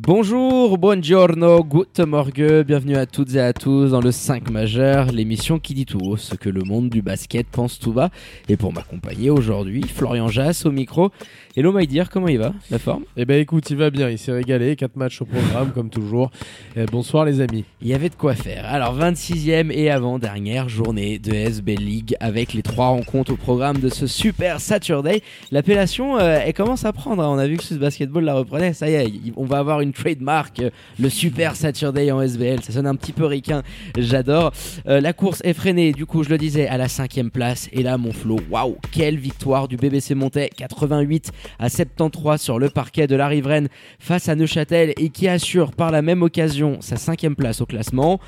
Bonjour, 0.00 0.78
buongiorno, 0.78 1.64
good 1.64 1.88
morgue, 2.06 2.62
bienvenue 2.64 2.94
à 2.94 3.04
toutes 3.04 3.34
et 3.34 3.40
à 3.40 3.52
tous 3.52 3.90
dans 3.90 4.00
le 4.00 4.12
5 4.12 4.48
majeur, 4.48 5.10
l'émission 5.10 5.58
qui 5.58 5.74
dit 5.74 5.86
tout 5.86 5.98
haut 5.98 6.16
ce 6.16 6.36
que 6.36 6.48
le 6.48 6.62
monde 6.62 6.88
du 6.88 7.02
basket 7.02 7.48
pense 7.48 7.80
tout 7.80 7.92
bas. 7.92 8.10
Et 8.48 8.56
pour 8.56 8.72
m'accompagner 8.72 9.30
aujourd'hui, 9.30 9.82
Florian 9.82 10.28
Jass 10.28 10.66
au 10.66 10.70
micro. 10.70 11.10
Hello 11.56 11.72
Maïdir, 11.72 12.08
comment 12.10 12.28
il 12.28 12.38
va? 12.38 12.52
La 12.70 12.78
forme? 12.78 13.02
Eh 13.16 13.24
ben 13.24 13.40
écoute, 13.40 13.68
il 13.70 13.76
va 13.76 13.90
bien, 13.90 14.08
il 14.08 14.18
s'est 14.18 14.30
régalé, 14.30 14.76
4 14.76 14.94
matchs 14.94 15.20
au 15.22 15.24
programme 15.24 15.72
comme 15.72 15.90
toujours. 15.90 16.30
Et 16.76 16.84
bonsoir 16.84 17.24
les 17.24 17.40
amis. 17.40 17.64
Il 17.82 17.88
y 17.88 17.94
avait 17.94 18.10
de 18.10 18.14
quoi 18.14 18.36
faire. 18.36 18.66
Alors 18.66 18.96
26e 18.96 19.72
et 19.72 19.90
avant-dernière 19.90 20.68
journée 20.68 21.18
de 21.18 21.32
SB 21.34 21.74
League 21.74 22.16
avec 22.20 22.52
les 22.52 22.62
trois 22.62 22.86
rencontres 22.86 23.32
au 23.32 23.36
programme 23.36 23.78
de 23.78 23.88
ce 23.88 24.06
super 24.06 24.60
Saturday. 24.60 25.22
L'appellation, 25.50 26.20
euh, 26.20 26.38
elle 26.44 26.54
commence 26.54 26.84
à 26.84 26.92
prendre, 26.92 27.20
hein. 27.24 27.28
on 27.28 27.38
a 27.38 27.48
vu 27.48 27.56
que 27.56 27.64
ce 27.64 27.74
basketball 27.74 28.22
la 28.22 28.34
reprenait, 28.34 28.72
ça 28.72 28.88
y 28.88 28.94
est, 28.94 29.10
on 29.36 29.44
va 29.44 29.58
avoir 29.58 29.80
une 29.80 29.87
trademark, 29.92 30.60
euh, 30.60 30.70
le 30.98 31.08
super 31.08 31.56
Saturday 31.56 32.10
en 32.10 32.20
SBL, 32.20 32.62
ça 32.62 32.72
sonne 32.72 32.86
un 32.86 32.94
petit 32.94 33.12
peu 33.12 33.24
ricain, 33.24 33.62
j'adore. 33.96 34.52
Euh, 34.86 35.00
la 35.00 35.12
course 35.12 35.40
est 35.44 35.52
freinée, 35.52 35.92
du 35.92 36.06
coup 36.06 36.22
je 36.22 36.28
le 36.28 36.38
disais, 36.38 36.68
à 36.68 36.76
la 36.76 36.88
cinquième 36.88 37.30
place, 37.30 37.68
et 37.72 37.82
là 37.82 37.98
mon 37.98 38.12
flow, 38.12 38.38
waouh, 38.50 38.76
quelle 38.92 39.18
victoire 39.18 39.68
du 39.68 39.76
BBC 39.76 40.14
Montais, 40.14 40.50
88 40.56 41.32
à 41.58 41.68
73 41.68 42.40
sur 42.40 42.58
le 42.58 42.70
parquet 42.70 43.06
de 43.06 43.16
la 43.16 43.28
riveraine 43.28 43.68
face 43.98 44.28
à 44.28 44.34
Neuchâtel 44.34 44.92
et 44.96 45.10
qui 45.10 45.28
assure 45.28 45.72
par 45.72 45.90
la 45.90 46.02
même 46.02 46.22
occasion 46.22 46.78
sa 46.80 46.96
cinquième 46.96 47.36
place 47.36 47.60
au 47.60 47.66
classement. 47.66 48.20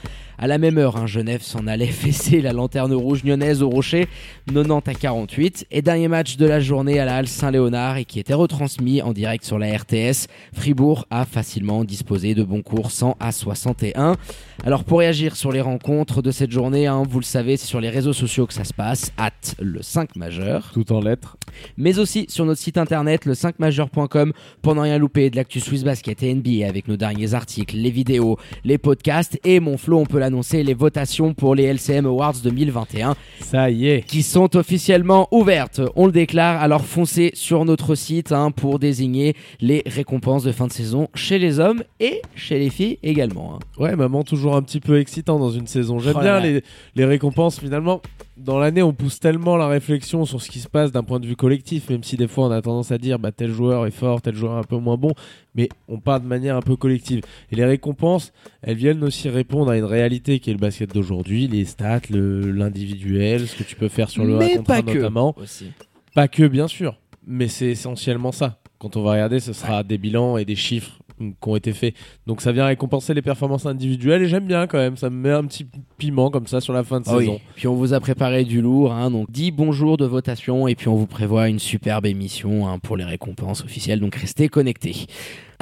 À 0.43 0.47
la 0.47 0.57
même 0.57 0.79
heure, 0.79 0.97
un 0.97 1.07
Genève 1.07 1.43
s'en 1.43 1.67
allait 1.67 1.87
fesser 1.89 2.41
la 2.41 2.55
lanterne 2.55 2.95
rouge 2.95 3.25
lyonnaise 3.25 3.63
au 3.63 3.69
rocher, 3.69 4.09
90 4.47 4.89
à 4.89 4.95
48. 4.95 5.67
Et 5.71 5.83
dernier 5.83 6.09
match 6.09 6.39
de 6.39 6.47
la 6.47 6.61
journée 6.61 6.99
à 6.99 7.05
la 7.05 7.17
Halle 7.17 7.29
Saint-Léonard 7.29 7.99
et 7.99 8.07
qui 8.07 8.19
était 8.19 8.33
retransmis 8.33 9.03
en 9.03 9.13
direct 9.13 9.45
sur 9.45 9.59
la 9.59 9.77
RTS. 9.77 10.29
Fribourg 10.55 11.05
a 11.11 11.27
facilement 11.27 11.85
disposé 11.85 12.35
de 12.35 12.43
bons 12.43 12.63
cours 12.63 12.91
100 12.91 13.19
à 13.21 13.33
61. 13.33 14.17
Alors 14.65 14.85
pour 14.85 15.01
réagir 15.01 15.37
sur 15.37 15.53
les 15.53 15.61
rencontres 15.61 16.23
de 16.23 16.31
cette 16.31 16.51
journée, 16.51 16.87
hein, 16.87 17.03
vous 17.07 17.21
le 17.21 17.25
savez, 17.25 17.59
c'est 17.59 17.67
sur 17.67 17.83
les 17.83 17.91
réseaux 17.91 18.15
sociaux 18.15 18.47
que 18.47 18.55
ça 18.55 18.65
se 18.65 18.73
passe, 18.73 19.13
at 19.19 19.31
le 19.61 19.83
5 19.83 20.17
majeur. 20.17 20.71
Tout 20.73 20.91
en 20.93 21.01
lettres. 21.01 21.37
Mais 21.77 21.99
aussi 21.99 22.25
sur 22.31 22.47
notre 22.47 22.61
site 22.61 22.79
internet, 22.79 23.27
le 23.27 23.35
5majeur.com, 23.35 24.33
pour 24.63 24.75
ne 24.75 24.81
rien 24.81 24.97
louper 24.97 25.29
de 25.29 25.37
l'actu 25.37 25.61
Swiss 25.61 25.85
Basket 25.85 26.23
et 26.23 26.35
NBA 26.35 26.67
avec 26.67 26.89
nos 26.89 26.97
derniers 26.97 27.35
articles, 27.35 27.77
les 27.77 27.91
vidéos, 27.91 28.39
les 28.65 28.79
podcasts 28.79 29.39
et 29.45 29.61
mon 29.61 29.77
flow, 29.77 29.99
on 29.99 30.07
peut 30.07 30.19
l'annoncer, 30.31 30.63
les 30.63 30.75
votations 30.75 31.35
pour 31.35 31.55
les 31.57 31.65
LCM 31.65 32.07
Awards 32.07 32.35
2021. 32.43 33.15
Ça 33.41 33.69
y 33.71 33.89
est. 33.89 34.03
Qui 34.07 34.23
sont 34.23 34.57
officiellement 34.57 35.27
ouvertes. 35.33 35.81
On 35.97 36.07
le 36.07 36.13
déclare, 36.13 36.63
alors 36.63 36.85
foncez 36.85 37.33
sur 37.35 37.65
notre 37.65 37.95
site 37.97 38.31
hein, 38.33 38.53
pour 38.53 38.79
désigner 38.79 39.35
les 39.61 39.83
récompenses 39.87 40.45
de 40.45 40.53
fin 40.53 40.69
de 40.69 40.73
saison 40.73 41.09
chez 41.15 41.39
les 41.39 41.59
hommes 41.59 41.83
et 41.99 42.23
chez 42.37 42.59
les 42.61 42.71
filles 42.71 42.99
également. 43.03 43.57
hein. 43.57 43.59
Ouais, 43.83 43.97
maman, 43.97 44.23
toujours 44.23 44.55
un 44.55 44.63
petit 44.63 44.81
peu 44.81 45.01
excitant 45.01 45.39
dans 45.39 45.51
une 45.51 45.67
saison. 45.67 45.99
J'aime 45.99 46.15
Oh 46.17 46.21
bien 46.21 46.39
les, 46.41 46.63
les 46.95 47.05
récompenses. 47.05 47.59
Finalement, 47.59 48.01
dans 48.43 48.59
l'année, 48.59 48.83
on 48.83 48.93
pousse 48.93 49.21
tellement 49.21 49.57
la 49.57 49.69
réflexion 49.69 50.25
sur 50.25 50.41
ce 50.43 50.51
qui 50.51 50.59
se 50.61 50.69
passe 50.69 50.93
d'un 50.93 51.03
point 51.03 51.21
de 51.21 51.27
vue 51.27 51.37
collectif, 51.37 51.91
même 51.91 52.03
si 52.03 52.17
des 52.17 52.27
fois 52.29 52.47
on 52.47 52.51
a 52.51 52.61
tendance 52.63 52.91
à 52.93 52.99
dire 52.99 53.19
bah, 53.19 53.33
tel 53.33 53.51
joueur 53.53 53.87
est 53.87 53.91
fort, 53.91 54.23
tel 54.23 54.35
joueur 54.35 54.57
est 54.57 54.61
un 54.61 54.65
peu 54.65 54.77
moins 54.79 54.97
bon, 54.97 55.13
mais 55.55 55.69
on 55.89 55.99
part 55.99 56.21
de 56.21 56.27
manière 56.27 56.57
un 56.57 56.63
peu 56.63 56.77
collective. 56.77 57.23
Et 57.53 57.57
les 57.57 57.65
récompenses, 57.65 58.33
elles 58.63 58.77
viennent 58.77 59.05
aussi 59.05 59.29
répondre 59.29 59.71
à 59.71 59.77
une 59.77 59.85
réalité 59.85 60.41
qui 60.41 60.51
est 60.51 60.55
le 60.55 60.59
basket 60.59 60.93
d'aujourd'hui, 60.95 61.47
les 61.49 61.65
stats, 61.65 62.01
le- 62.11 62.51
l'individuel, 62.51 63.47
ce 63.47 63.57
que 63.57 63.63
tu 63.65 63.77
peux 63.77 63.89
faire 63.89 64.09
sur 64.11 64.25
le 64.25 64.35
1 64.37 64.39
Mais 64.39 64.55
contre 64.57 64.65
pas 64.67 64.77
1 64.79 64.83
que. 64.83 64.99
notamment. 64.99 65.35
Aussi. 65.39 65.67
Pas 66.15 66.29
que, 66.29 66.47
bien 66.47 66.67
sûr, 66.69 66.99
mais 67.27 67.49
c'est 67.49 67.67
essentiellement 67.69 68.33
ça. 68.33 68.59
Quand 68.79 68.97
on 68.97 69.03
va 69.03 69.13
regarder, 69.13 69.41
ce 69.41 69.53
sera 69.53 69.83
des 69.83 69.99
bilans 69.99 70.37
et 70.39 70.45
des 70.45 70.57
chiffres 70.57 70.99
qui 71.21 71.49
ont 71.49 71.57
été 71.57 71.73
faits. 71.73 71.95
Donc 72.27 72.41
ça 72.41 72.53
vient 72.53 72.67
récompenser 72.67 73.15
les 73.15 73.23
performances 73.23 73.67
individuelles 73.67 74.23
et 74.23 74.29
j'aime 74.29 74.47
bien 74.47 74.67
quand 74.67 74.79
même. 74.79 74.97
Ça 74.97 75.11
me 75.11 75.17
met 75.17 75.31
un 75.31 75.45
petit 75.45 75.67
piment 75.99 76.31
comme 76.31 76.47
ça 76.47 76.61
sur 76.61 76.73
la 76.73 76.83
fin 76.83 77.01
de 77.01 77.05
Ah 77.09 77.17
oui. 77.17 77.27
saison. 77.27 77.41
Puis 77.55 77.69
on 77.69 77.75
vous 77.75 77.93
a 77.95 78.01
préparé 78.01 78.45
du 78.45 78.61
lourd, 78.63 78.93
hein, 78.93 79.11
donc 79.11 79.31
10 79.31 79.51
bons 79.53 79.73
jours 79.73 79.97
de 79.97 80.07
votation 80.07 80.67
et 80.69 80.75
puis 80.75 80.89
on 80.89 80.97
vous 80.97 81.07
prévoit 81.07 81.49
une 81.49 81.59
superbe 81.59 82.07
émission 82.07 82.69
hein, 82.69 82.79
pour 82.79 82.97
les 82.97 83.05
récompenses 83.05 83.63
officielles, 83.65 84.01
donc 84.01 84.15
restez 84.15 84.49
connectés. 84.49 85.07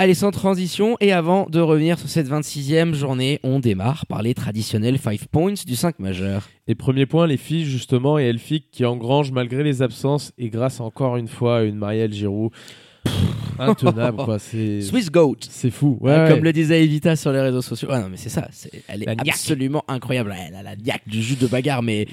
Allez, 0.01 0.15
sans 0.15 0.31
transition, 0.31 0.97
et 1.01 1.11
avant 1.11 1.47
de 1.51 1.59
revenir 1.59 1.99
sur 1.99 2.09
cette 2.09 2.29
26e 2.29 2.95
journée, 2.95 3.41
on 3.43 3.59
démarre 3.59 4.07
par 4.07 4.23
les 4.23 4.33
traditionnels 4.33 4.97
5 4.97 5.27
points 5.27 5.55
du 5.67 5.75
5 5.75 5.99
majeur. 5.99 6.49
Et 6.69 6.77
premier 6.77 7.05
point, 7.05 7.27
les 7.27 7.37
filles 7.37 7.65
justement 7.65 8.17
et 8.17 8.23
Elphick 8.27 8.71
qui 8.71 8.85
engrangent 8.85 9.33
malgré 9.33 9.65
les 9.65 9.83
absences 9.83 10.33
et 10.39 10.51
grâce 10.51 10.79
encore 10.79 11.17
une 11.17 11.27
fois 11.27 11.59
à 11.59 11.63
une 11.63 11.75
Marielle 11.75 12.13
Giroud. 12.13 12.53
Intenable 13.59 14.25
quoi. 14.25 14.39
C'est 14.39 14.81
Swiss 14.83 15.11
Goat 15.11 15.37
c'est 15.49 15.71
fou. 15.71 15.99
Ouais, 16.01 16.27
Comme 16.29 16.39
ouais. 16.39 16.41
le 16.41 16.53
disait 16.53 16.85
Evita 16.85 17.17
sur 17.17 17.33
les 17.33 17.41
réseaux 17.41 17.63
sociaux. 17.63 17.89
Ah 17.91 18.01
non, 18.01 18.09
mais 18.09 18.17
c'est 18.17 18.29
ça, 18.29 18.49
elle 18.89 19.03
est 19.03 19.09
absolument 19.09 19.85
incroyable. 19.89 20.35
Elle 20.49 20.55
a 20.55 20.63
la 20.63 20.77
niaque 20.77 21.09
du 21.09 21.23
jus 21.23 21.37
de 21.37 21.47
bagarre, 21.47 21.83
mais 21.83 22.07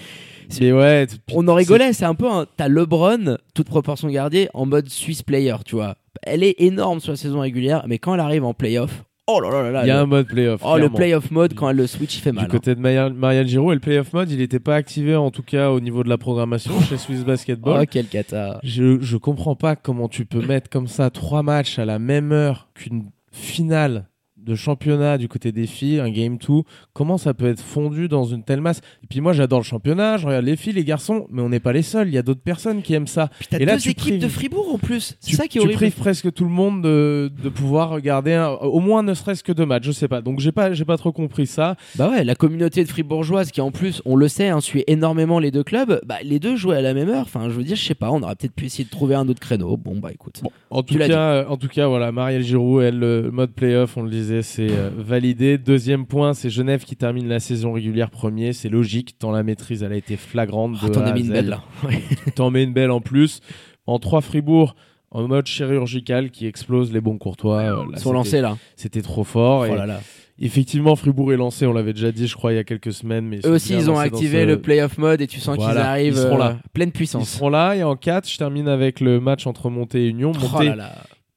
Mais 0.59 0.71
ouais, 0.71 1.05
on 1.33 1.47
en 1.47 1.53
rigolait. 1.53 1.93
C'est 1.93 2.05
un 2.05 2.15
peu 2.15 2.29
un. 2.29 2.45
T'as 2.57 2.67
LeBron, 2.67 3.37
toute 3.53 3.67
proportion 3.67 4.07
gardée, 4.09 4.49
en 4.53 4.65
mode 4.65 4.89
Swiss 4.89 5.21
player, 5.21 5.55
tu 5.65 5.75
vois. 5.75 5.95
Elle 6.23 6.43
est 6.43 6.55
énorme 6.59 6.99
sur 6.99 7.11
la 7.11 7.17
saison 7.17 7.39
régulière, 7.41 7.83
mais 7.87 7.99
quand 7.99 8.13
elle 8.15 8.21
arrive 8.21 8.43
en 8.43 8.53
playoff, 8.53 9.03
oh 9.27 9.39
là 9.39 9.49
là 9.49 9.63
là 9.63 9.71
là. 9.71 9.83
il 9.83 9.87
y 9.87 9.91
a 9.91 9.95
le- 9.95 9.99
un 10.01 10.05
mode 10.05 10.27
playoff. 10.27 10.61
Oh, 10.63 10.77
le 10.77 10.89
playoff 10.89 11.31
mode, 11.31 11.53
quand 11.53 11.69
elle 11.69 11.77
le 11.77 11.87
switch, 11.87 12.17
il 12.17 12.21
fait 12.21 12.31
mal. 12.31 12.45
Du 12.45 12.51
côté 12.51 12.75
de 12.75 12.79
Marielle, 12.79 13.13
Marielle 13.13 13.47
Giroud 13.47 13.71
et 13.71 13.75
le 13.75 13.79
playoff 13.81 14.13
mode, 14.13 14.29
il 14.31 14.37
n'était 14.37 14.59
pas 14.59 14.75
activé 14.75 15.15
en 15.15 15.31
tout 15.31 15.43
cas 15.43 15.69
au 15.71 15.79
niveau 15.79 16.03
de 16.03 16.09
la 16.09 16.17
programmation 16.17 16.79
chez 16.81 16.97
Swiss 16.97 17.21
hein. 17.21 17.25
Basketball. 17.27 17.79
Oh, 17.81 17.85
quel 17.89 18.07
cata. 18.07 18.59
Je, 18.63 18.99
je 19.01 19.17
comprends 19.17 19.55
pas 19.55 19.75
comment 19.75 20.07
tu 20.07 20.25
peux 20.25 20.45
mettre 20.45 20.69
comme 20.69 20.87
ça 20.87 21.09
trois 21.09 21.43
matchs 21.43 21.79
à 21.79 21.85
la 21.85 21.99
même 21.99 22.31
heure 22.31 22.69
qu'une 22.75 23.05
finale 23.31 24.07
de 24.45 24.55
championnat 24.55 25.17
du 25.17 25.27
côté 25.27 25.51
des 25.51 25.65
filles, 25.67 25.99
un 25.99 26.09
game 26.09 26.37
2. 26.37 26.53
Comment 26.93 27.17
ça 27.17 27.33
peut 27.33 27.47
être 27.47 27.59
fondu 27.61 28.07
dans 28.07 28.23
une 28.25 28.43
telle 28.43 28.61
masse? 28.61 28.81
Et 29.03 29.07
puis 29.07 29.21
moi 29.21 29.33
j'adore 29.33 29.59
le 29.59 29.65
championnat, 29.65 30.17
je 30.17 30.27
regarde 30.27 30.45
les 30.45 30.55
filles, 30.55 30.73
les 30.73 30.83
garçons, 30.85 31.27
mais 31.31 31.41
on 31.41 31.49
n'est 31.49 31.59
pas 31.59 31.73
les 31.73 31.81
seuls. 31.81 32.07
Il 32.07 32.13
y 32.13 32.17
a 32.17 32.21
d'autres 32.21 32.41
personnes 32.41 32.81
qui 32.81 32.93
aiment 32.93 33.07
ça. 33.07 33.29
Puis 33.39 33.47
t'as 33.49 33.57
Et 33.59 33.65
là, 33.65 33.75
deux 33.75 33.81
tu 33.81 33.89
équipes 33.89 34.11
prives- 34.13 34.21
de 34.21 34.27
Fribourg 34.27 34.73
en 34.73 34.77
plus. 34.77 35.15
C'est 35.19 35.35
ça 35.35 35.47
qui 35.47 35.57
est 35.57 35.61
tu 35.61 35.65
horrible. 35.67 35.77
prives 35.77 35.95
presque 35.95 36.31
tout 36.33 36.43
le 36.45 36.49
monde 36.51 36.81
de, 36.83 37.31
de 37.43 37.49
pouvoir 37.49 37.89
regarder 37.89 38.33
un- 38.33 38.49
au 38.49 38.79
moins 38.79 39.03
ne 39.03 39.13
serait-ce 39.13 39.43
que 39.43 39.51
deux 39.51 39.65
matchs, 39.65 39.85
je 39.85 39.91
sais 39.91 40.07
pas. 40.07 40.21
Donc 40.21 40.39
j'ai 40.39 40.51
pas 40.51 40.73
j'ai 40.73 40.85
pas 40.85 40.97
trop 40.97 41.11
compris 41.11 41.47
ça. 41.47 41.75
Bah 41.95 42.09
ouais, 42.09 42.23
la 42.23 42.35
communauté 42.35 42.83
de 42.83 42.89
fribourgeoise 42.89 43.51
qui 43.51 43.61
en 43.61 43.71
plus, 43.71 44.01
on 44.05 44.15
le 44.15 44.27
sait, 44.27 44.47
hein, 44.49 44.61
suit 44.61 44.83
énormément 44.87 45.39
les 45.39 45.51
deux 45.51 45.63
clubs, 45.63 45.99
bah 46.05 46.15
les 46.23 46.39
deux 46.39 46.55
jouaient 46.55 46.77
à 46.77 46.81
la 46.81 46.93
même 46.93 47.09
heure. 47.09 47.23
Enfin, 47.23 47.49
je 47.49 47.53
veux 47.55 47.63
dire, 47.63 47.75
je 47.75 47.83
sais 47.83 47.95
pas, 47.95 48.11
on 48.11 48.21
aurait 48.21 48.35
peut-être 48.35 48.53
pu 48.55 48.65
essayer 48.65 48.83
de 48.83 48.89
trouver 48.89 49.15
un 49.15 49.27
autre 49.27 49.39
créneau. 49.39 49.77
Bon 49.77 49.97
bah 49.97 50.09
écoute. 50.13 50.41
En 50.69 50.83
tout 50.83 50.97
cas, 50.97 51.45
en 51.47 51.57
tout 51.57 51.67
cas, 51.67 51.87
voilà, 51.87 52.11
Marielle 52.11 52.43
Giroud, 52.43 52.83
elle, 52.83 52.99
le 52.99 53.31
mode 53.31 53.51
playoff, 53.51 53.97
on 53.97 54.03
le 54.03 54.09
disait, 54.09 54.34
c'est 54.41 54.69
euh, 54.71 54.89
validé. 54.97 55.57
Deuxième 55.57 56.05
point, 56.05 56.33
c'est 56.33 56.49
Genève 56.49 56.83
qui 56.83 56.95
termine 56.95 57.27
la 57.27 57.39
saison 57.39 57.73
régulière 57.73 58.09
premier. 58.09 58.53
C'est 58.53 58.69
logique, 58.69 59.17
tant 59.19 59.31
la 59.31 59.43
maîtrise, 59.43 59.83
elle 59.83 59.93
a 59.93 59.97
été 59.97 60.17
flagrante. 60.17 60.77
Ah, 60.81 60.87
de 60.87 60.93
T'en 60.93 61.01
as 61.01 61.13
mis 61.13 61.21
une 61.21 61.27
Z. 61.27 61.31
belle 61.31 61.49
là. 61.49 61.63
T'en 62.35 62.51
mets 62.51 62.63
une 62.63 62.73
belle 62.73 62.91
en 62.91 63.01
plus. 63.01 63.41
En 63.87 63.99
trois 63.99 64.21
Fribourg, 64.21 64.75
en 65.11 65.27
mode 65.27 65.45
chirurgical, 65.45 66.31
qui 66.31 66.45
explose 66.47 66.91
les 66.91 67.01
bons 67.01 67.17
courtois. 67.17 67.59
Euh, 67.61 67.83
Ils 67.93 67.99
sont 67.99 68.13
lancés 68.13 68.41
là. 68.41 68.57
C'était 68.75 69.01
trop 69.01 69.23
fort. 69.23 69.61
Oh 69.69 69.73
et 69.73 69.75
là 69.77 69.85
là. 69.85 69.99
effectivement, 70.39 70.95
Fribourg 70.95 71.31
est 71.33 71.37
lancé. 71.37 71.65
On 71.65 71.73
l'avait 71.73 71.93
déjà 71.93 72.11
dit, 72.11 72.27
je 72.27 72.35
crois, 72.35 72.51
il 72.53 72.55
y 72.55 72.59
a 72.59 72.63
quelques 72.63 72.91
semaines. 72.93 73.25
Mais 73.27 73.39
Eux 73.45 73.51
aussi, 73.51 73.73
ils 73.73 73.89
ont 73.89 73.97
activé 73.97 74.41
ce- 74.41 74.45
le 74.47 74.61
playoff 74.61 74.97
mode 74.97 75.21
et 75.21 75.27
tu 75.27 75.39
sens 75.39 75.57
qu'ils 75.57 75.65
arrivent 75.77 76.13
ils 76.15 76.19
seront 76.19 76.37
là. 76.37 76.49
euh, 76.49 76.67
pleine 76.73 76.89
Ils 76.89 76.93
puissance. 76.93 77.29
seront 77.29 77.49
là. 77.49 77.75
Et 77.75 77.83
en 77.83 77.95
4, 77.95 78.27
je 78.29 78.37
termine 78.37 78.67
avec 78.67 78.99
le 78.99 79.19
match 79.19 79.45
entre 79.47 79.69
Montée 79.69 80.05
et 80.05 80.09
Union. 80.09 80.31
Oh 80.35 80.39
Montée 80.51 80.65
là 80.69 80.75
là. 80.75 80.91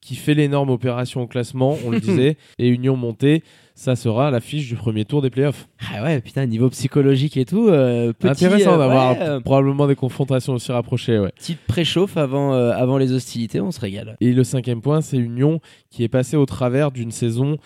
Qui 0.09 0.15
fait 0.15 0.33
l'énorme 0.33 0.71
opération 0.71 1.21
au 1.21 1.27
classement, 1.27 1.77
on 1.85 1.91
le 1.91 2.01
disait, 2.09 2.39
et 2.59 2.69
Union 2.69 2.97
montée, 2.97 3.43
ça 3.75 3.95
sera 3.95 4.31
l'affiche 4.31 4.67
du 4.67 4.75
premier 4.75 5.05
tour 5.05 5.21
des 5.21 5.29
playoffs. 5.29 5.69
Ah 5.93 6.03
ouais, 6.03 6.23
putain, 6.23 6.47
niveau 6.47 6.71
psychologique 6.71 7.37
et 7.37 7.45
tout. 7.45 7.69
euh, 7.69 8.15
petit, 8.15 8.47
Intéressant 8.47 8.77
euh, 8.77 8.79
d'avoir 8.79 9.13
ouais, 9.13 9.21
euh, 9.21 9.41
probablement 9.41 9.87
des 9.87 9.97
confrontations 9.97 10.55
aussi 10.55 10.73
rapprochées. 10.73 11.19
Ouais. 11.19 11.31
petite 11.37 11.61
préchauffe 11.67 12.17
avant, 12.17 12.53
avant 12.55 12.97
les 12.97 13.13
hostilités, 13.13 13.61
on 13.61 13.71
se 13.71 13.81
régale. 13.81 14.17
Et 14.23 14.33
le 14.33 14.45
cinquième 14.45 14.81
point, 14.81 15.03
c'est 15.03 15.19
Union 15.19 15.61
qui 15.91 16.05
est 16.05 16.09
passé 16.09 16.39
au 16.39 16.47
travers 16.47 16.91
d'une 16.91 17.11
saison 17.11 17.59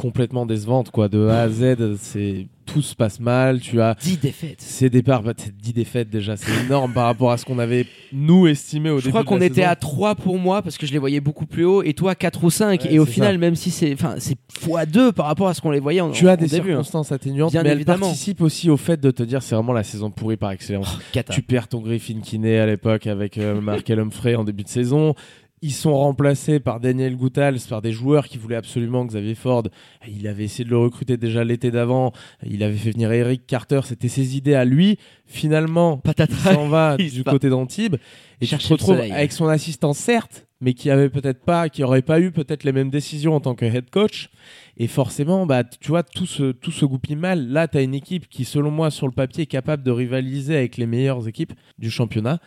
complètement 0.00 0.46
décevante 0.46 0.90
quoi. 0.90 1.08
De 1.08 1.26
A 1.28 1.42
à 1.42 1.48
Z, 1.48 1.96
c'est 1.98 2.46
tout 2.64 2.82
se 2.82 2.94
passe 2.94 3.18
mal. 3.20 3.60
Tu 3.60 3.80
as 3.80 3.96
10 4.00 4.18
défaites. 4.18 4.60
ces 4.60 4.88
départs, 4.88 5.22
bah, 5.24 5.32
c'est 5.36 5.54
10 5.56 5.72
défaites 5.72 6.08
déjà, 6.08 6.36
c'est 6.36 6.52
énorme 6.64 6.92
par 6.92 7.06
rapport 7.06 7.32
à 7.32 7.36
ce 7.36 7.44
qu'on 7.44 7.58
avait 7.58 7.84
nous 8.12 8.46
estimé 8.46 8.90
au 8.90 8.98
Je 8.98 9.04
début. 9.04 9.10
crois 9.10 9.22
de 9.22 9.26
qu'on 9.26 9.40
était 9.40 9.54
saison. 9.62 9.68
à 9.68 9.76
3 9.76 10.14
pour 10.14 10.38
moi 10.38 10.62
parce 10.62 10.78
que 10.78 10.86
je 10.86 10.92
les 10.92 10.98
voyais 10.98 11.20
beaucoup 11.20 11.46
plus 11.46 11.64
haut 11.64 11.82
et 11.82 11.94
toi 11.94 12.14
4 12.14 12.44
ou 12.44 12.50
5 12.50 12.84
Ouais, 12.84 12.94
et 12.94 12.98
au 12.98 13.06
final 13.06 13.32
ça. 13.34 13.38
même 13.38 13.56
si 13.56 13.70
c'est 13.70 13.92
enfin 13.92 14.14
c'est 14.18 14.36
x2 14.62 15.12
par 15.12 15.26
rapport 15.26 15.48
à 15.48 15.54
ce 15.54 15.60
qu'on 15.60 15.70
les 15.72 15.80
voyait 15.80 16.00
en, 16.00 16.10
Tu 16.12 16.28
as 16.28 16.36
des 16.36 16.46
début. 16.46 16.70
hein. 16.70 16.76
circonstances 16.76 17.12
atténuantes, 17.12 17.50
Bien 17.52 17.62
mais 17.64 17.70
elles 17.70 17.76
évidemment. 17.78 18.06
participent 18.06 18.40
aussi 18.42 18.70
au 18.70 18.76
fait 18.76 19.00
de 19.00 19.10
te 19.10 19.22
dire 19.24 19.42
c'est 19.42 19.54
vraiment 19.56 19.72
la 19.72 19.82
saison 19.84 20.10
pourrie 20.10 20.36
par 20.36 20.52
excellence. 20.52 20.98
Cata. 21.12 21.34
Tu 21.34 21.42
perds 21.42 21.68
ton 21.68 21.80
Griffin 21.80 22.20
Kinney 22.22 22.56
à 22.56 22.66
l'époque 22.66 23.06
avec 23.08 23.36
euh, 23.36 23.60
Markel 23.60 23.98
Humphrey 23.98 24.34
en 24.36 24.44
début 24.44 24.62
de 24.62 24.68
saison. 24.68 25.14
Ils 25.62 25.72
sont 25.72 25.94
remplacés 25.94 26.58
par 26.58 26.80
Daniel 26.80 27.16
Goutals, 27.16 27.58
par 27.68 27.82
des 27.82 27.92
joueurs 27.92 28.28
qui 28.28 28.38
voulaient 28.38 28.56
absolument 28.56 29.04
Xavier 29.04 29.34
Ford. 29.34 29.64
Il 30.08 30.26
avait 30.26 30.44
essayé 30.44 30.64
de 30.64 30.70
le 30.70 30.78
recruter 30.78 31.18
déjà 31.18 31.44
l'été 31.44 31.70
d'avant. 31.70 32.12
Il 32.46 32.62
avait 32.62 32.76
fait 32.76 32.92
venir 32.92 33.12
Eric 33.12 33.46
Carter. 33.46 33.80
C'était 33.84 34.08
ses 34.08 34.38
idées 34.38 34.54
à 34.54 34.64
lui. 34.64 34.98
Finalement, 35.26 35.96
il 35.96 36.00
Patatras. 36.02 36.54
s'en 36.54 36.68
va 36.68 36.96
Il 36.98 37.10
du 37.10 37.18
se 37.18 37.22
côté 37.24 37.50
d'Antibes. 37.50 37.96
Et 38.40 38.46
le 38.46 38.56
retrouves 38.56 38.96
soleil. 38.96 39.12
avec 39.12 39.32
son 39.32 39.48
assistant, 39.48 39.92
certes, 39.92 40.46
mais 40.62 40.72
qui 40.72 40.88
avait 40.88 41.10
peut-être 41.10 41.44
pas, 41.44 41.68
qui 41.68 41.84
aurait 41.84 42.00
pas 42.00 42.20
eu 42.20 42.30
peut-être 42.30 42.64
les 42.64 42.72
mêmes 42.72 42.88
décisions 42.88 43.34
en 43.34 43.40
tant 43.40 43.54
que 43.54 43.66
head 43.66 43.90
coach. 43.90 44.30
Et 44.78 44.86
forcément, 44.86 45.44
bah, 45.44 45.62
tu 45.64 45.88
vois, 45.88 46.02
tout 46.02 46.24
se, 46.24 46.52
tout 46.52 46.70
se 46.70 46.86
goupille 46.86 47.16
mal. 47.16 47.48
Là, 47.48 47.68
tu 47.68 47.76
as 47.76 47.82
une 47.82 47.94
équipe 47.94 48.30
qui, 48.30 48.46
selon 48.46 48.70
moi, 48.70 48.90
sur 48.90 49.06
le 49.06 49.12
papier, 49.12 49.42
est 49.42 49.46
capable 49.46 49.82
de 49.82 49.90
rivaliser 49.90 50.56
avec 50.56 50.78
les 50.78 50.86
meilleures 50.86 51.28
équipes 51.28 51.52
du 51.78 51.90
championnat. 51.90 52.40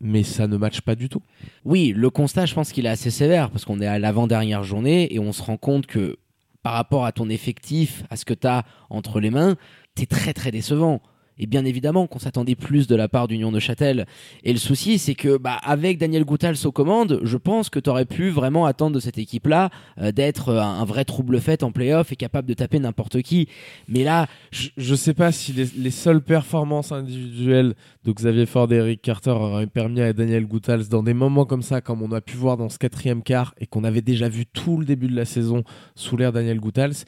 Mais 0.00 0.22
ça 0.22 0.46
ne 0.46 0.56
matche 0.56 0.82
pas 0.82 0.94
du 0.94 1.08
tout. 1.08 1.22
Oui, 1.64 1.92
le 1.96 2.10
constat, 2.10 2.46
je 2.46 2.54
pense 2.54 2.72
qu'il 2.72 2.86
est 2.86 2.90
assez 2.90 3.10
sévère 3.10 3.50
parce 3.50 3.64
qu'on 3.64 3.80
est 3.80 3.86
à 3.86 3.98
l'avant-dernière 3.98 4.62
journée 4.62 5.12
et 5.14 5.18
on 5.18 5.32
se 5.32 5.42
rend 5.42 5.56
compte 5.56 5.86
que 5.86 6.18
par 6.62 6.74
rapport 6.74 7.04
à 7.04 7.12
ton 7.12 7.28
effectif, 7.28 8.02
à 8.10 8.16
ce 8.16 8.24
que 8.24 8.34
tu 8.34 8.46
as 8.46 8.64
entre 8.90 9.20
les 9.20 9.30
mains, 9.30 9.56
tu 9.94 10.02
es 10.02 10.06
très 10.06 10.32
très 10.32 10.50
décevant. 10.50 11.00
Et 11.38 11.46
bien 11.46 11.64
évidemment 11.64 12.06
qu'on 12.06 12.18
s'attendait 12.18 12.54
plus 12.54 12.86
de 12.86 12.96
la 12.96 13.08
part 13.08 13.28
d'Union 13.28 13.52
de 13.52 13.60
Châtel. 13.60 14.06
Et 14.42 14.52
le 14.52 14.58
souci, 14.58 14.98
c'est 14.98 15.14
que 15.14 15.36
bah, 15.36 15.58
avec 15.62 15.98
Daniel 15.98 16.24
Goutals 16.24 16.56
aux 16.64 16.72
commandes, 16.72 17.20
je 17.22 17.36
pense 17.36 17.70
que 17.70 17.78
tu 17.78 17.90
aurais 17.90 18.04
pu 18.04 18.30
vraiment 18.30 18.66
attendre 18.66 18.94
de 18.94 19.00
cette 19.00 19.18
équipe-là 19.18 19.70
euh, 20.00 20.12
d'être 20.12 20.50
euh, 20.50 20.62
un, 20.62 20.84
vrai 20.84 21.04
trouble-fête 21.04 21.62
en 21.62 21.72
playoff 21.72 22.12
et 22.12 22.16
capable 22.16 22.48
de 22.48 22.54
taper 22.54 22.78
n'importe 22.78 23.22
qui. 23.22 23.48
Mais 23.88 24.04
là, 24.04 24.26
Je, 24.50 24.68
je 24.76 24.94
sais 24.94 25.14
pas 25.14 25.32
si 25.32 25.52
les, 25.52 25.66
les 25.76 25.90
seules 25.90 26.22
performances 26.22 26.92
individuelles 26.92 27.74
de 28.04 28.12
Xavier 28.12 28.46
Ford 28.46 28.72
et 28.72 28.76
Eric 28.76 29.02
Carter 29.02 29.30
auraient 29.30 29.66
permis 29.66 30.00
à 30.00 30.12
Daniel 30.12 30.46
Goutals, 30.46 30.88
dans 30.88 31.02
des 31.02 31.14
moments 31.14 31.44
comme 31.44 31.62
ça, 31.62 31.80
comme 31.80 32.02
on 32.02 32.12
a 32.12 32.20
pu 32.20 32.36
voir 32.36 32.56
dans 32.56 32.68
ce 32.68 32.78
quatrième 32.78 33.22
quart 33.22 33.54
et 33.58 33.66
qu'on 33.66 33.84
avait 33.84 34.02
déjà 34.02 34.28
vu 34.28 34.46
tout 34.46 34.78
le 34.78 34.84
début 34.84 35.08
de 35.08 35.16
la 35.16 35.24
saison 35.24 35.64
sous 35.94 36.16
l'ère 36.16 36.32
Daniel 36.32 36.60
Goutals, 36.60 37.04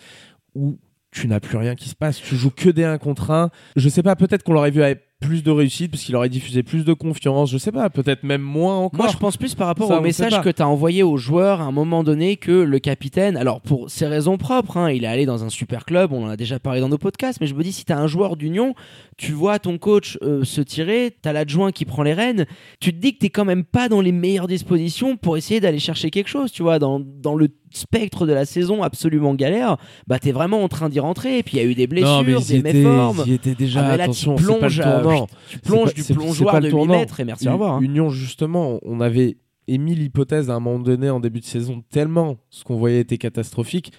où 0.54 0.78
tu 1.10 1.26
n'as 1.26 1.40
plus 1.40 1.56
rien 1.56 1.74
qui 1.74 1.88
se 1.88 1.94
passe. 1.94 2.20
Tu 2.20 2.36
joues 2.36 2.50
que 2.50 2.68
des 2.68 2.84
1 2.84 2.98
contre 2.98 3.30
1. 3.30 3.50
Je 3.76 3.88
sais 3.88 4.02
pas, 4.02 4.16
peut-être 4.16 4.42
qu'on 4.42 4.52
l'aurait 4.52 4.70
vu 4.70 4.82
avec 4.82 5.02
plus 5.20 5.42
de 5.42 5.50
réussite, 5.50 5.90
parce 5.90 6.04
qu'il 6.04 6.14
aurait 6.14 6.28
diffusé 6.28 6.62
plus 6.62 6.84
de 6.84 6.92
confiance. 6.92 7.50
Je 7.50 7.58
sais 7.58 7.72
pas, 7.72 7.90
peut-être 7.90 8.22
même 8.22 8.40
moins 8.40 8.76
encore. 8.76 9.00
Moi, 9.00 9.08
je 9.12 9.16
pense 9.16 9.36
plus 9.36 9.54
par 9.56 9.66
rapport 9.66 9.88
Ça, 9.88 9.98
au 9.98 10.00
message 10.00 10.40
que 10.42 10.48
tu 10.48 10.62
as 10.62 10.68
envoyé 10.68 11.02
aux 11.02 11.16
joueurs 11.16 11.60
à 11.60 11.64
un 11.64 11.72
moment 11.72 12.04
donné 12.04 12.36
que 12.36 12.52
le 12.52 12.78
capitaine, 12.78 13.36
alors 13.36 13.60
pour 13.60 13.90
ses 13.90 14.06
raisons 14.06 14.38
propres, 14.38 14.76
hein, 14.76 14.92
il 14.92 15.02
est 15.02 15.08
allé 15.08 15.26
dans 15.26 15.42
un 15.42 15.48
super 15.48 15.84
club, 15.84 16.12
on 16.12 16.26
en 16.26 16.28
a 16.28 16.36
déjà 16.36 16.60
parlé 16.60 16.80
dans 16.80 16.88
nos 16.88 16.98
podcasts, 16.98 17.40
mais 17.40 17.48
je 17.48 17.54
me 17.54 17.64
dis, 17.64 17.72
si 17.72 17.84
tu 17.84 17.92
as 17.92 17.98
un 17.98 18.06
joueur 18.06 18.36
d'Union, 18.36 18.74
tu 19.16 19.32
vois 19.32 19.58
ton 19.58 19.76
coach 19.76 20.18
euh, 20.22 20.44
se 20.44 20.60
tirer, 20.60 21.16
tu 21.20 21.28
as 21.28 21.32
l'adjoint 21.32 21.72
qui 21.72 21.84
prend 21.84 22.04
les 22.04 22.14
rênes, 22.14 22.46
tu 22.78 22.92
te 22.92 23.00
dis 23.00 23.14
que 23.14 23.18
tu 23.18 23.30
quand 23.30 23.44
même 23.44 23.64
pas 23.64 23.88
dans 23.88 24.00
les 24.00 24.12
meilleures 24.12 24.46
dispositions 24.46 25.16
pour 25.16 25.36
essayer 25.36 25.58
d'aller 25.58 25.80
chercher 25.80 26.10
quelque 26.10 26.28
chose, 26.28 26.52
tu 26.52 26.62
vois, 26.62 26.78
dans, 26.78 27.00
dans 27.00 27.34
le 27.34 27.48
spectre 27.70 28.26
de 28.26 28.32
la 28.32 28.44
saison 28.44 28.82
absolument 28.82 29.34
galère, 29.34 29.76
bah 30.06 30.18
tu 30.18 30.28
es 30.28 30.32
vraiment 30.32 30.62
en 30.62 30.68
train 30.68 30.88
d'y 30.88 31.00
rentrer, 31.00 31.38
et 31.38 31.42
puis 31.42 31.56
il 31.56 31.62
y 31.62 31.66
a 31.66 31.68
eu 31.70 31.74
des 31.74 31.86
blessures, 31.86 32.08
non, 32.08 32.22
mais 32.22 32.32
ils 32.40 32.62
des 32.62 32.72
méformes. 32.72 33.24
étaient 33.26 33.54
déjà. 33.54 33.80
Ah, 33.80 33.90
mais 33.90 33.96
là, 33.96 34.04
tu 34.04 34.10
attention, 34.10 34.34
pas 34.36 34.40
le 34.68 34.80
euh. 34.80 35.26
Tu 35.50 35.58
plonges 35.60 35.84
pas- 35.94 36.02
du 36.02 36.14
plongeoir 36.14 36.54
de 36.56 36.60
le 36.60 36.66
8 36.66 36.70
tournant. 36.70 36.94
mètres 36.98 37.20
et 37.20 37.24
merci, 37.24 37.48
au 37.48 37.52
revoir. 37.52 37.74
hein. 37.74 37.80
Union, 37.82 38.08
justement, 38.10 38.78
on 38.82 39.00
avait 39.00 39.36
émis 39.66 39.94
l'hypothèse 39.94 40.48
à 40.50 40.54
un 40.54 40.60
moment 40.60 40.78
donné 40.78 41.10
en 41.10 41.20
début 41.20 41.40
de 41.40 41.44
saison, 41.44 41.82
tellement 41.90 42.38
ce 42.50 42.64
qu'on 42.64 42.76
voyait 42.76 43.00
était 43.00 43.18
catastrophique, 43.18 43.92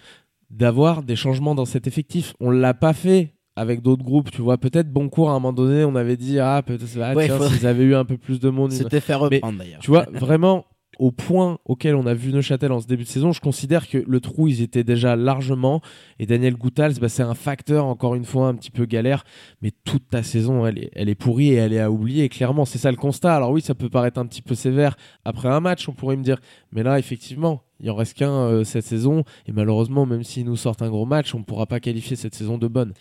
d'avoir 0.49 1.03
des 1.03 1.15
changements 1.15 1.55
dans 1.55 1.65
cet 1.65 1.85
effectif. 1.87 2.33
On 2.39 2.49
l'a 2.49 2.73
pas 2.73 2.93
fait 2.93 3.35
avec 3.55 3.81
d'autres 3.81 4.03
groupes, 4.03 4.31
tu 4.31 4.41
vois. 4.41 4.57
Peut-être 4.57 4.91
Boncourt, 4.91 5.29
à 5.29 5.33
un 5.33 5.35
moment 5.35 5.53
donné, 5.53 5.83
on 5.83 5.95
avait 5.95 6.17
dit, 6.17 6.39
ah, 6.39 6.63
peut-être, 6.65 6.85
ah, 7.01 7.13
Ouais, 7.13 7.27
tiens, 7.27 7.49
s'ils 7.49 7.67
avaient 7.67 7.83
eu 7.83 7.93
un 7.95 8.05
peu 8.05 8.17
plus 8.17 8.39
de 8.39 8.49
monde. 8.49 8.71
ils- 8.71 8.77
C'était 8.77 8.99
fait 9.01 9.13
reprendre 9.13 9.59
d'ailleurs. 9.59 9.79
Tu 9.81 9.91
vois, 9.91 10.07
vraiment, 10.13 10.65
au 10.97 11.11
point 11.11 11.59
auquel 11.65 11.95
on 11.95 12.05
a 12.05 12.13
vu 12.13 12.33
Neuchâtel 12.33 12.71
en 12.71 12.81
ce 12.81 12.87
début 12.87 13.03
de 13.03 13.07
saison, 13.07 13.31
je 13.31 13.39
considère 13.39 13.87
que 13.87 13.97
le 14.05 14.19
trou, 14.19 14.47
ils 14.47 14.61
étaient 14.61 14.83
déjà 14.83 15.15
largement. 15.15 15.81
Et 16.19 16.25
Daniel 16.25 16.55
Goutals, 16.55 16.95
bah, 16.99 17.07
c'est 17.07 17.23
un 17.23 17.35
facteur, 17.35 17.85
encore 17.85 18.15
une 18.15 18.25
fois, 18.25 18.47
un 18.47 18.55
petit 18.55 18.71
peu 18.71 18.85
galère. 18.85 19.23
Mais 19.61 19.71
toute 19.85 20.09
ta 20.09 20.23
saison, 20.23 20.65
elle 20.65 21.09
est, 21.09 21.15
pourrie 21.15 21.49
et 21.49 21.55
elle 21.55 21.73
est 21.73 21.79
à 21.79 21.91
oublier. 21.91 22.27
Clairement, 22.27 22.65
c'est 22.65 22.79
ça 22.79 22.91
le 22.91 22.97
constat. 22.97 23.35
Alors 23.35 23.51
oui, 23.51 23.61
ça 23.61 23.75
peut 23.75 23.89
paraître 23.89 24.19
un 24.19 24.25
petit 24.25 24.41
peu 24.41 24.55
sévère 24.55 24.97
après 25.23 25.47
un 25.47 25.61
match, 25.61 25.87
on 25.87 25.93
pourrait 25.93 26.17
me 26.17 26.23
dire. 26.23 26.39
Mais 26.73 26.83
là, 26.83 26.99
effectivement, 26.99 27.63
il 27.79 27.89
en 27.89 27.95
reste 27.95 28.17
qu'un 28.17 28.31
euh, 28.31 28.63
cette 28.65 28.85
saison. 28.85 29.23
Et 29.47 29.53
malheureusement, 29.53 30.05
même 30.05 30.23
s'ils 30.23 30.45
nous 30.45 30.57
sortent 30.57 30.81
un 30.81 30.89
gros 30.89 31.05
match, 31.05 31.33
on 31.33 31.39
ne 31.39 31.43
pourra 31.43 31.65
pas 31.65 31.79
qualifier 31.79 32.17
cette 32.17 32.35
saison 32.35 32.57
de 32.57 32.67
bonne. 32.67 32.93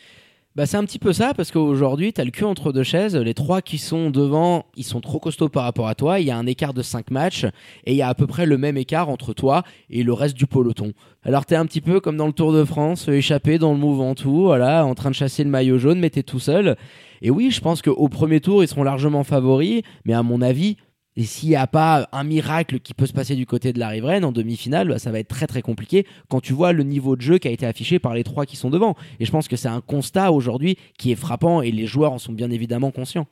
Bah 0.56 0.66
c'est 0.66 0.76
un 0.76 0.84
petit 0.84 0.98
peu 0.98 1.12
ça 1.12 1.34
parce 1.34 1.52
qu'aujourd'hui 1.52 2.12
t'as 2.12 2.24
le 2.24 2.32
cul 2.32 2.44
entre 2.44 2.72
deux 2.72 2.82
chaises. 2.82 3.14
Les 3.14 3.34
trois 3.34 3.62
qui 3.62 3.78
sont 3.78 4.10
devant, 4.10 4.64
ils 4.74 4.82
sont 4.82 5.00
trop 5.00 5.20
costauds 5.20 5.48
par 5.48 5.62
rapport 5.62 5.86
à 5.86 5.94
toi. 5.94 6.18
Il 6.18 6.26
y 6.26 6.30
a 6.32 6.36
un 6.36 6.46
écart 6.46 6.74
de 6.74 6.82
5 6.82 7.12
matchs 7.12 7.44
et 7.84 7.92
il 7.92 7.96
y 7.96 8.02
a 8.02 8.08
à 8.08 8.14
peu 8.14 8.26
près 8.26 8.44
le 8.44 8.58
même 8.58 8.76
écart 8.76 9.08
entre 9.08 9.34
toi 9.34 9.62
et 9.88 10.02
le 10.02 10.12
reste 10.12 10.36
du 10.36 10.46
peloton. 10.46 10.94
Alors 11.22 11.46
t'es 11.46 11.54
un 11.54 11.66
petit 11.66 11.80
peu 11.80 12.00
comme 12.00 12.16
dans 12.16 12.26
le 12.26 12.32
Tour 12.32 12.52
de 12.52 12.64
France, 12.64 13.06
échappé 13.06 13.58
dans 13.58 13.72
le 13.72 13.78
mouvement 13.78 14.14
tout, 14.14 14.42
voilà, 14.44 14.84
en 14.84 14.94
train 14.94 15.10
de 15.10 15.14
chasser 15.14 15.44
le 15.44 15.50
maillot 15.50 15.78
jaune, 15.78 16.00
mais 16.00 16.10
t'es 16.10 16.24
tout 16.24 16.40
seul. 16.40 16.76
Et 17.22 17.30
oui, 17.30 17.50
je 17.50 17.60
pense 17.60 17.80
qu'au 17.80 18.08
premier 18.08 18.40
tour 18.40 18.64
ils 18.64 18.68
seront 18.68 18.82
largement 18.82 19.22
favoris, 19.24 19.82
mais 20.06 20.14
à 20.14 20.22
mon 20.22 20.42
avis. 20.42 20.76
Et 21.20 21.24
s'il 21.24 21.48
n'y 21.48 21.56
a 21.56 21.66
pas 21.66 22.08
un 22.12 22.22
miracle 22.22 22.78
qui 22.78 22.94
peut 22.94 23.06
se 23.06 23.12
passer 23.12 23.34
du 23.34 23.44
côté 23.44 23.72
de 23.72 23.80
la 23.80 23.88
riveraine 23.88 24.24
en 24.24 24.30
demi-finale, 24.30 24.86
bah, 24.86 25.00
ça 25.00 25.10
va 25.10 25.18
être 25.18 25.26
très 25.26 25.48
très 25.48 25.62
compliqué 25.62 26.06
quand 26.28 26.40
tu 26.40 26.52
vois 26.52 26.72
le 26.72 26.84
niveau 26.84 27.16
de 27.16 27.22
jeu 27.22 27.38
qui 27.38 27.48
a 27.48 27.50
été 27.50 27.66
affiché 27.66 27.98
par 27.98 28.14
les 28.14 28.22
trois 28.22 28.46
qui 28.46 28.54
sont 28.54 28.70
devant. 28.70 28.94
Et 29.18 29.24
je 29.24 29.32
pense 29.32 29.48
que 29.48 29.56
c'est 29.56 29.66
un 29.66 29.80
constat 29.80 30.30
aujourd'hui 30.30 30.78
qui 30.96 31.10
est 31.10 31.16
frappant 31.16 31.60
et 31.60 31.72
les 31.72 31.86
joueurs 31.88 32.12
en 32.12 32.18
sont 32.18 32.32
bien 32.32 32.52
évidemment 32.52 32.92
conscients. 32.92 33.26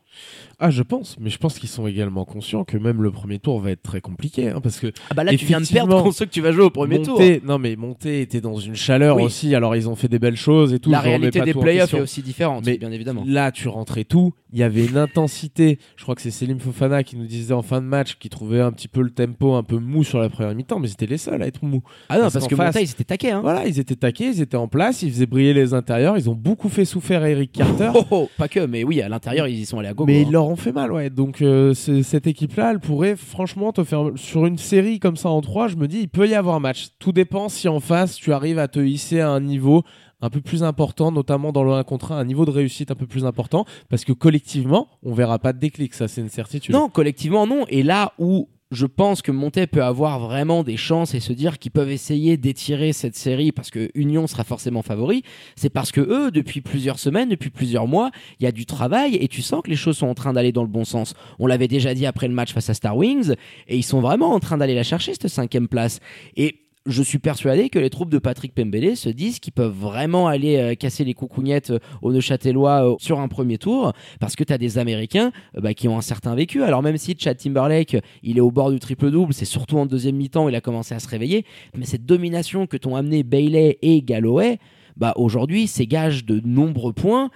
Ah, 0.59 0.71
je 0.73 0.83
pense. 0.83 1.17
Mais 1.21 1.31
je 1.31 1.38
pense 1.38 1.61
qu'ils 1.61 1.69
sont 1.69 1.87
également 1.87 2.25
conscients 2.25 2.65
que 2.65 2.77
même 2.77 3.03
le 3.03 3.12
premier 3.12 3.38
tour 3.38 3.61
va 3.61 3.71
être 3.71 3.83
très 3.85 4.00
compliqué. 4.00 4.49
hein, 4.49 4.61
parce 4.61 4.81
que 4.81 4.88
Ah 5.11 5.15
bah 5.15 5.23
là 5.23 5.31
tu 5.37 5.44
viens 5.44 5.61
de 5.61 5.67
perdre 5.69 6.03
contre 6.03 6.17
ceux 6.17 6.25
que 6.27 6.31
tu 6.33 6.41
vas 6.41 6.50
jouer 6.50 6.65
au 6.65 6.71
premier 6.71 7.03
tour. 7.03 7.21
Non, 7.44 7.59
mais 7.61 7.77
Monté 7.77 8.21
était 8.21 8.41
dans 8.41 8.56
une 8.56 8.75
chaleur 8.75 9.15
Oui. 9.17 9.23
aussi. 9.23 9.55
Alors, 9.55 9.77
ils 9.77 9.88
ont 9.88 9.94
fait 9.94 10.09
des 10.09 10.19
belles 10.19 10.37
choses 10.37 10.73
et 10.75 10.81
tout. 10.81 10.91
La 10.91 10.99
réalité 11.00 11.41
des 11.41 11.55
playoffs 11.55 11.94
est 11.94 12.00
aussi 12.00 12.23
différente, 12.23 12.67
Mais 12.67 12.79
bien 12.79 12.91
évidemment. 12.91 13.23
Là, 13.25 13.53
tu 13.53 13.69
rentrais 13.69 14.03
tout. 14.05 14.33
Il 14.53 14.59
y 14.59 14.65
avait 14.65 14.87
une 14.87 14.97
intensité. 14.97 15.79
Je 15.97 16.03
crois 16.03 16.17
que 16.17 16.23
c'est 16.23 16.31
Selim 16.33 16.59
Fofana 16.59 17.05
qui 17.05 17.17
nous 17.17 17.27
disait 17.27 17.53
en 17.55 17.62
fin 17.62 17.75
de 17.81 17.87
match 17.87 18.17
qu'il 18.19 18.31
trouvait 18.31 18.61
un 18.61 18.73
petit 18.73 18.88
peu 18.88 19.02
le 19.02 19.11
tempo 19.11 19.55
un 19.55 19.62
peu 19.62 19.78
mou 19.78 20.05
sur 20.05 20.19
la 20.19 20.28
première 20.28 20.55
mi-temps, 20.55 20.78
mais 20.78 20.88
c'était 20.88 21.06
les 21.06 21.19
seuls 21.19 21.43
à 21.43 21.46
être 21.46 21.64
mou. 21.64 21.82
Ah 22.08 22.17
non, 22.17 22.23
parce 22.23 22.34
parce, 22.34 22.44
qu'en 22.44 22.50
que 22.50 22.56
face- 22.56 22.67
Montaï 22.75 22.87
c'était 22.87 23.05
taqué. 23.05 23.31
Hein. 23.31 23.40
Voilà, 23.40 23.67
ils 23.67 23.78
étaient 23.78 23.96
taqués, 23.96 24.26
ils 24.26 24.40
étaient 24.40 24.56
en 24.56 24.69
place, 24.69 25.02
ils 25.02 25.11
faisaient 25.11 25.26
briller 25.26 25.55
les 25.55 25.75
intérieurs. 25.75 26.16
Ils 26.16 26.28
ont 26.30 26.35
beaucoup 26.35 26.68
fait 26.68 26.85
souffrir 26.85 27.25
Eric 27.25 27.52
Carter. 27.52 27.90
Oh, 27.95 28.04
oh, 28.11 28.30
pas 28.37 28.49
que, 28.49 28.66
mais 28.66 28.85
oui, 28.85 29.00
à 29.00 29.09
l'intérieur 29.09 29.47
ils 29.47 29.59
y 29.59 29.66
sont 29.66 29.78
allés 29.78 29.88
à 29.88 29.95
gogo. 29.95 30.06
Mais 30.06 30.21
hein. 30.21 30.25
ils 30.26 30.33
leur 30.33 30.49
ont 30.49 30.56
fait 30.56 30.73
mal, 30.73 30.92
ouais. 30.92 31.11
Donc 31.11 31.42
euh, 31.42 31.73
cette 31.75 32.26
équipe-là, 32.26 32.73
elle 32.73 32.80
pourrait 32.80 33.16
franchement 33.16 33.73
te 33.73 33.85
faire 33.85 34.11
sur 34.16 34.47
une 34.47 34.59
série 34.59 34.99
comme 34.99 35.16
ça 35.16 35.28
en 35.28 35.40
3, 35.40 35.68
je 35.68 35.76
me 35.76 35.88
dis, 35.88 36.00
il 36.00 36.09
peut 36.09 36.28
y 36.28 36.35
avoir 36.35 36.61
match. 36.61 36.88
Tout 36.99 37.12
dépend 37.12 37.49
si 37.49 37.68
en 37.68 37.80
face 37.80 38.16
tu 38.16 38.33
arrives 38.33 38.59
à 38.59 38.68
te 38.68 38.80
hisser 38.80 39.21
à 39.21 39.30
un 39.30 39.40
niveau 39.40 39.83
un 40.20 40.30
peu 40.30 40.40
plus 40.40 40.62
important, 40.62 41.12
notamment 41.12 41.52
dans 41.52 41.64
le 41.64 41.73
1 41.73 41.85
contre 41.85 42.12
1, 42.12 42.18
un 42.18 42.25
niveau 42.25 42.44
de 42.44 42.50
réussite 42.50 42.90
un 42.90 42.94
peu 42.94 43.06
plus 43.06 43.25
important, 43.25 43.64
parce 43.88 44.04
que 44.04 44.12
collectivement, 44.12 44.88
on 45.02 45.12
verra 45.12 45.38
pas 45.38 45.52
de 45.52 45.58
déclic, 45.58 45.94
ça 45.94 46.08
c'est 46.08 46.20
une 46.20 46.28
certitude. 46.28 46.75
Non, 46.75 46.88
collectivement 46.88 47.46
non. 47.46 47.64
Et 47.68 47.82
là 47.82 48.12
où 48.18 48.49
je 48.73 48.87
pense 48.87 49.23
que 49.23 49.30
Montaix 49.30 49.66
peut 49.68 49.85
avoir 49.85 50.18
vraiment 50.18 50.64
des 50.64 50.76
chances 50.76 51.14
et 51.14 51.20
se 51.20 51.32
dire 51.32 51.58
qu'ils 51.58 51.70
peuvent 51.70 51.90
essayer 51.90 52.37
d'étirer 52.37 52.92
cette 52.92 53.16
série 53.16 53.52
parce 53.52 53.70
que 53.70 53.90
Union 53.94 54.26
sera 54.26 54.42
forcément 54.42 54.82
favori, 54.82 55.23
c'est 55.54 55.70
parce 55.70 55.92
que 55.92 56.00
eux, 56.00 56.30
depuis 56.32 56.61
plusieurs 56.61 56.99
semaines, 56.99 57.28
depuis 57.28 57.50
plusieurs 57.50 57.87
mois, 57.87 58.11
il 58.40 58.44
y 58.44 58.46
a 58.46 58.52
du 58.52 58.66
travail 58.66 59.16
et 59.16 59.28
tu 59.28 59.40
sens 59.40 59.62
que 59.62 59.70
les 59.70 59.76
choses 59.76 59.99
sont 59.99 60.08
en 60.08 60.14
train 60.14 60.32
d'aller 60.32 60.50
dans 60.50 60.62
le 60.62 60.68
bon 60.68 60.85
sens. 60.85 61.14
On 61.38 61.46
l'avait 61.46 61.68
déjà 61.68 61.94
dit 61.94 62.06
après 62.06 62.26
le 62.26 62.35
match 62.35 62.52
face 62.52 62.68
à 62.68 62.75
Star 62.75 62.96
Wings 62.96 63.35
et 63.68 63.76
ils 63.76 63.85
sont 63.85 64.00
vraiment 64.00 64.32
en 64.32 64.40
train 64.40 64.58
d'aller 64.58 64.75
la 64.75 64.82
chercher 64.82 65.12
cette 65.12 65.28
cinquième 65.28 65.68
place. 65.68 66.00
Et 66.37 66.65
je 66.87 67.02
suis 67.02 67.19
persuadé 67.19 67.69
que 67.69 67.78
les 67.78 67.90
troupes 67.90 68.11
de 68.11 68.19
Patrick 68.19 68.55
Pembele 68.55 68.97
se 68.97 69.09
disent 69.09 69.40
qu'ils 69.40 69.52
peuvent 69.52 69.75
vraiment 69.75 70.28
aller 70.28 70.57
euh, 70.57 70.75
casser 70.75 71.05
les 71.05 71.14
coucougnettes 71.14 71.71
euh, 71.71 71.78
aux 72.02 72.12
Neuchâtelois 72.12 72.93
euh, 72.93 72.97
sur 72.99 73.21
un 73.21 73.28
premier 73.28 73.59
tour 73.59 73.93
parce 74.21 74.37
que 74.37 74.45
tu 74.45 74.52
as 74.52 74.59
des 74.59 74.78
Américains 74.78 75.33
bah, 75.55 75.75
qui 75.75 75.88
ont 75.88 75.99
un 75.99 76.02
certain 76.02 76.35
vécu. 76.35 76.62
Alors 76.62 76.83
même 76.83 76.97
si 76.97 77.16
Chad 77.19 77.37
Timberlake, 77.37 77.97
il 78.23 78.38
est 78.38 78.40
au 78.40 78.50
bord 78.50 78.71
du 78.71 78.78
triple-double, 78.78 79.35
c'est 79.35 79.45
surtout 79.45 79.78
en 79.78 79.87
deuxième 79.87 80.16
mi-temps 80.16 80.47
où 80.47 80.49
il 80.49 80.55
a 80.55 80.61
commencé 80.61 80.95
à 80.95 81.00
se 81.00 81.09
réveiller, 81.09 81.45
mais 81.76 81.85
cette 81.85 82.07
domination 82.07 82.66
que 82.66 82.76
t'ont 82.76 82.97
amené 82.97 83.23
Bailey 83.23 83.78
et 83.83 84.02
Galloway, 84.02 84.59
bah, 84.97 85.12
aujourd'hui, 85.16 85.66
c'est 85.66 85.87
gage 85.87 86.25
de 86.25 86.40
nombreux 86.45 86.93
points. 86.93 87.31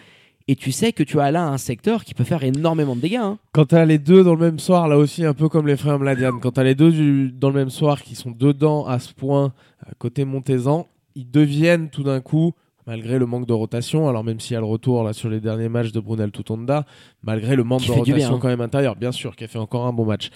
Et 0.50 0.56
tu 0.56 0.72
sais 0.72 0.92
que 0.92 1.04
tu 1.04 1.20
as 1.20 1.30
là 1.30 1.46
un 1.46 1.58
secteur 1.58 2.04
qui 2.04 2.12
peut 2.12 2.24
faire 2.24 2.42
énormément 2.42 2.96
de 2.96 3.00
dégâts. 3.00 3.14
hein. 3.22 3.38
Quand 3.52 3.66
t'as 3.66 3.84
les 3.84 3.98
deux 3.98 4.24
dans 4.24 4.34
le 4.34 4.40
même 4.40 4.58
soir, 4.58 4.88
là 4.88 4.98
aussi, 4.98 5.24
un 5.24 5.32
peu 5.32 5.48
comme 5.48 5.68
les 5.68 5.76
frères 5.76 6.00
Mladian, 6.00 6.40
quand 6.40 6.50
t'as 6.50 6.64
les 6.64 6.74
deux 6.74 6.90
du- 6.90 7.30
dans 7.30 7.50
le 7.50 7.54
même 7.54 7.70
soir 7.70 8.02
qui 8.02 8.16
sont 8.16 8.32
dedans 8.32 8.84
à 8.84 8.98
ce 8.98 9.14
point, 9.14 9.52
à 9.86 9.92
côté 9.96 10.24
Montezan, 10.24 10.88
ils 11.14 11.30
deviennent 11.30 11.88
tout 11.88 12.02
d'un 12.02 12.20
coup 12.20 12.52
malgré 12.84 13.20
le 13.20 13.26
manque 13.26 13.46
de 13.46 13.52
rotation, 13.52 14.08
alors 14.08 14.24
même 14.24 14.40
s'il 14.40 14.54
y 14.54 14.56
a 14.56 14.60
le 14.60 14.66
retour 14.66 15.04
là 15.04 15.12
sur 15.12 15.28
les 15.30 15.38
derniers 15.38 15.68
matchs 15.68 15.92
de 15.92 16.00
Brunel 16.00 16.32
Tutonda, 16.32 16.84
malgré 17.22 17.54
le 17.54 17.62
manque 17.62 17.82
Qui 17.82 17.86
de 17.88 17.92
rotation 17.92 18.16
bien, 18.16 18.32
hein. 18.34 18.38
quand 18.42 18.48
même 18.48 18.60
intérieur, 18.62 18.96
bien 18.96 19.12
sûr, 19.12 19.36
qui 19.36 19.44
a 19.44 19.46
fait 19.46 19.58
encore 19.60 19.86
un 19.86 19.92
bon 19.92 20.04
match. 20.06 20.30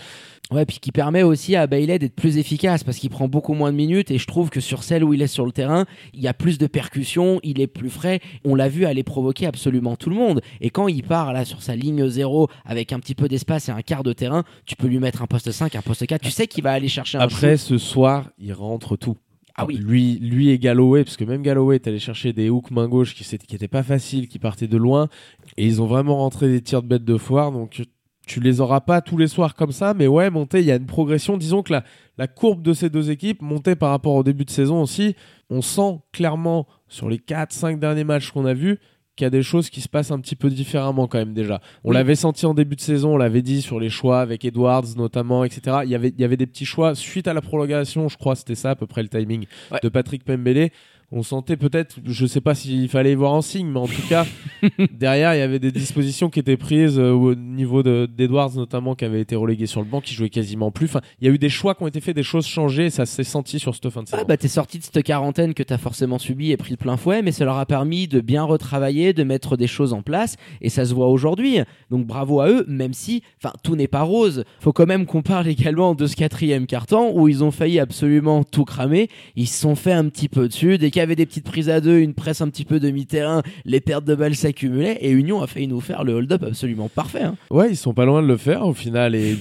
Ouais, 0.50 0.66
puis 0.66 0.78
qui 0.78 0.92
permet 0.92 1.22
aussi 1.22 1.56
à 1.56 1.66
Bailey 1.66 1.98
d'être 1.98 2.14
plus 2.14 2.36
efficace 2.36 2.84
parce 2.84 2.98
qu'il 2.98 3.08
prend 3.08 3.28
beaucoup 3.28 3.54
moins 3.54 3.72
de 3.72 3.76
minutes 3.76 4.10
et 4.10 4.18
je 4.18 4.26
trouve 4.26 4.50
que 4.50 4.60
sur 4.60 4.82
celle 4.84 5.02
où 5.02 5.14
il 5.14 5.22
est 5.22 5.26
sur 5.26 5.46
le 5.46 5.52
terrain, 5.52 5.86
il 6.12 6.20
y 6.20 6.28
a 6.28 6.34
plus 6.34 6.58
de 6.58 6.66
percussions, 6.66 7.40
il 7.42 7.60
est 7.60 7.66
plus 7.66 7.88
frais. 7.88 8.20
On 8.44 8.54
l'a 8.54 8.68
vu 8.68 8.84
aller 8.84 9.02
provoquer 9.02 9.46
absolument 9.46 9.96
tout 9.96 10.10
le 10.10 10.16
monde. 10.16 10.42
Et 10.60 10.68
quand 10.68 10.86
il 10.86 11.02
part 11.02 11.32
là 11.32 11.44
sur 11.46 11.62
sa 11.62 11.74
ligne 11.74 12.06
0 12.06 12.48
avec 12.66 12.92
un 12.92 13.00
petit 13.00 13.14
peu 13.14 13.26
d'espace 13.26 13.68
et 13.68 13.72
un 13.72 13.80
quart 13.82 14.02
de 14.02 14.12
terrain, 14.12 14.44
tu 14.66 14.76
peux 14.76 14.86
lui 14.86 14.98
mettre 14.98 15.22
un 15.22 15.26
poste 15.26 15.50
5, 15.50 15.74
un 15.76 15.82
poste 15.82 16.06
4. 16.06 16.20
Tu 16.20 16.30
sais 16.30 16.46
qu'il 16.46 16.62
va 16.62 16.72
aller 16.72 16.88
chercher 16.88 17.16
un 17.18 17.22
Après, 17.22 17.56
shoot. 17.56 17.66
ce 17.66 17.78
soir, 17.78 18.30
il 18.38 18.52
rentre 18.52 18.96
tout. 18.96 19.16
Ah 19.56 19.64
oui. 19.64 19.76
Lui, 19.76 20.18
lui 20.20 20.50
et 20.50 20.58
Galloway, 20.58 21.04
parce 21.04 21.16
que 21.16 21.24
même 21.24 21.42
Galloway 21.42 21.76
est 21.76 21.86
allé 21.86 21.98
chercher 22.00 22.32
des 22.32 22.50
hooks 22.50 22.70
main 22.70 22.88
gauche 22.88 23.14
qui 23.14 23.22
n'étaient 23.22 23.46
qui 23.46 23.54
étaient 23.54 23.68
pas 23.68 23.82
faciles, 23.84 24.28
qui 24.28 24.38
partaient 24.38 24.66
de 24.66 24.76
loin, 24.76 25.08
et 25.56 25.64
ils 25.64 25.80
ont 25.80 25.86
vraiment 25.86 26.16
rentré 26.16 26.48
des 26.48 26.60
tirs 26.60 26.82
de 26.82 26.88
bête 26.88 27.04
de 27.04 27.16
foire, 27.16 27.50
donc 27.52 27.82
tu 28.26 28.40
les 28.40 28.61
auras 28.61 28.81
pas 28.81 29.00
tous 29.00 29.16
les 29.16 29.26
soirs 29.26 29.54
comme 29.54 29.73
ça, 29.73 29.95
mais 29.95 30.07
ouais, 30.07 30.31
monter, 30.31 30.61
il 30.61 30.66
y 30.66 30.71
a 30.73 30.76
une 30.76 30.87
progression. 30.87 31.37
Disons 31.37 31.62
que 31.62 31.73
la, 31.73 31.85
la 32.19 32.26
courbe 32.26 32.62
de 32.62 32.73
ces 32.73 32.90
deux 32.90 33.11
équipes, 33.11 33.43
montée 33.43 33.75
par 33.76 33.90
rapport 33.90 34.14
au 34.14 34.23
début 34.23 34.45
de 34.45 34.50
saison 34.50 34.81
aussi, 34.83 35.14
on 35.50 35.61
sent 35.62 36.00
clairement 36.12 36.66
sur 36.88 37.09
les 37.09 37.19
4-5 37.19 37.78
derniers 37.78 38.04
matchs 38.04 38.31
qu'on 38.31 38.47
a 38.47 38.54
vus 38.54 38.78
qu'il 39.16 39.25
y 39.25 39.28
a 39.28 39.31
des 39.31 39.45
choses 39.45 39.71
qui 39.71 39.81
se 39.81 39.88
passent 39.88 40.11
un 40.11 40.19
petit 40.19 40.35
peu 40.35 40.50
différemment 40.50 41.07
quand 41.07 41.19
même 41.19 41.35
déjà. 41.35 41.61
On 41.85 41.90
Oui. 41.90 41.95
l'avait 41.95 42.16
senti 42.16 42.47
en 42.47 42.54
début 42.54 42.75
de 42.75 42.81
saison, 42.81 43.14
on 43.14 43.16
l'avait 43.16 43.43
dit 43.43 43.62
sur 43.62 43.78
les 43.78 43.88
choix 43.88 44.21
avec 44.21 44.45
Edwards 44.45 44.83
notamment, 44.97 45.45
etc. 45.45 45.78
Il 45.85 45.90
y 45.90 45.95
avait, 45.95 46.09
il 46.09 46.21
y 46.21 46.25
avait 46.25 46.37
des 46.37 46.47
petits 46.49 46.64
choix 46.64 46.97
suite 46.97 47.28
à 47.28 47.33
la 47.33 47.40
prolongation, 47.40 48.09
je 48.09 48.16
crois 48.16 48.35
c'était 48.35 48.57
ça 48.57 48.71
à 48.71 48.75
peu 48.75 48.88
près 48.88 49.04
le 49.04 49.09
timing 49.09 49.47
Ouais. 49.71 49.78
de 49.85 49.88
Patrick 49.88 50.25
Pembele. 50.25 50.71
On 51.16 51.23
sentait 51.23 51.56
peut-être, 51.56 51.99
je 52.04 52.26
sais 52.26 52.40
pas 52.40 52.56
s'il 52.56 52.88
fallait 52.88 53.12
y 53.12 53.14
voir 53.14 53.33
en 53.33 53.40
signe, 53.40 53.68
mais 53.68 53.78
en 53.78 53.87
tout 53.87 54.02
cas, 54.09 54.26
derrière, 54.90 55.33
il 55.35 55.38
y 55.38 55.42
avait 55.42 55.61
des 55.61 55.71
dispositions 55.71 56.28
qui 56.28 56.40
étaient 56.40 56.56
prises 56.56 56.99
euh, 56.99 57.12
au 57.12 57.37
niveau 57.37 57.85
de- 57.85 58.06
d'Edwards, 58.12 58.54
notamment, 58.56 58.97
qui 58.97 59.04
avait 59.04 59.21
été 59.21 59.37
relégué 59.37 59.66
sur 59.66 59.80
le 59.80 59.87
banc, 59.87 60.00
qui 60.00 60.12
jouait 60.12 60.28
quasiment 60.28 60.73
plus. 60.73 60.87
Enfin, 60.87 61.02
il 61.21 61.28
y 61.28 61.30
a 61.30 61.33
eu 61.33 61.38
des 61.38 61.49
choix 61.49 61.76
qui 61.76 61.85
ont 61.85 61.87
été 61.87 62.00
faits, 62.00 62.16
des 62.16 62.25
choses 62.25 62.47
changées, 62.47 62.87
et 62.87 62.90
ça 62.90 63.06
s'est 63.06 63.23
senti 63.23 63.61
sur 63.61 63.75
cette 63.76 63.88
fin 63.90 64.02
de 64.02 64.09
saison. 64.09 64.23
Ah 64.23 64.25
bah 64.26 64.37
t'es 64.37 64.49
sorti 64.49 64.80
de 64.80 64.83
cette 64.85 65.04
quarantaine 65.04 65.54
que 65.54 65.62
t'as 65.62 65.78
forcément 65.78 66.18
subi 66.18 66.50
et 66.50 66.56
pris 66.56 66.73
le 66.73 66.76
plein 66.78 66.97
fouet, 66.97 67.23
mais 67.23 67.30
ça 67.30 67.44
leur 67.44 67.59
a 67.59 67.66
permis 67.66 68.09
de 68.09 68.21
bien 68.21 68.42
retravailler, 68.42 69.12
de 69.12 69.23
mettre 69.23 69.56
des 69.56 69.68
choses 69.68 69.92
en 69.92 70.02
place, 70.02 70.35
et 70.62 70.68
ça 70.68 70.85
se 70.85 70.94
voit 70.94 71.06
aujourd'hui. 71.09 71.59
Donc 71.90 72.06
bravo 72.09 72.40
à 72.40 72.49
eux, 72.49 72.64
même 72.66 72.92
si, 72.92 73.23
enfin, 73.40 73.52
tout 73.62 73.76
n'est 73.76 73.87
pas 73.87 74.02
rose. 74.02 74.42
Faut 74.59 74.73
quand 74.73 74.87
même 74.87 75.06
qu'on 75.06 75.23
parle 75.23 75.47
également 75.47 75.94
de 75.94 76.09
ce 76.09 76.16
quatrième 76.16 76.66
carton 76.66 77.12
où 77.16 77.28
ils 77.28 77.44
ont 77.44 77.52
failli 77.52 77.78
absolument 77.78 78.42
tout 78.42 78.64
cramer. 78.64 79.09
Ils 79.37 79.47
se 79.47 79.61
sont 79.61 79.76
fait 79.76 79.92
un 79.92 80.09
petit 80.09 80.28
peu 80.28 80.49
dessus. 80.49 80.75
Y 80.75 81.03
avait 81.04 81.16
des 81.16 81.26
petites 81.26 81.44
prises 81.44 81.70
à 81.70 81.80
deux, 81.80 81.99
une 81.99 82.14
presse 82.14 82.40
un 82.40 82.49
petit 82.49 82.64
peu 82.64 82.80
demi-terrain, 82.80 83.42
les 83.64 83.80
pertes 83.80 84.04
de 84.04 84.14
balles 84.14 84.34
s'accumulaient, 84.34 84.99
et 85.00 85.11
Union 85.11 85.42
a 85.42 85.46
failli 85.46 85.68
nous 85.68 85.80
faire 85.80 86.04
le 86.04 86.14
hold-up 86.14 86.42
absolument 86.42 86.88
parfait. 86.88 87.23
hein. 87.23 87.37
Ouais, 87.50 87.70
ils 87.70 87.76
sont 87.76 87.94
pas 87.94 88.04
loin 88.04 88.23
de 88.23 88.26
le 88.26 88.37
faire 88.37 88.66
au 88.66 88.75
final 88.75 89.14
et 89.14 89.37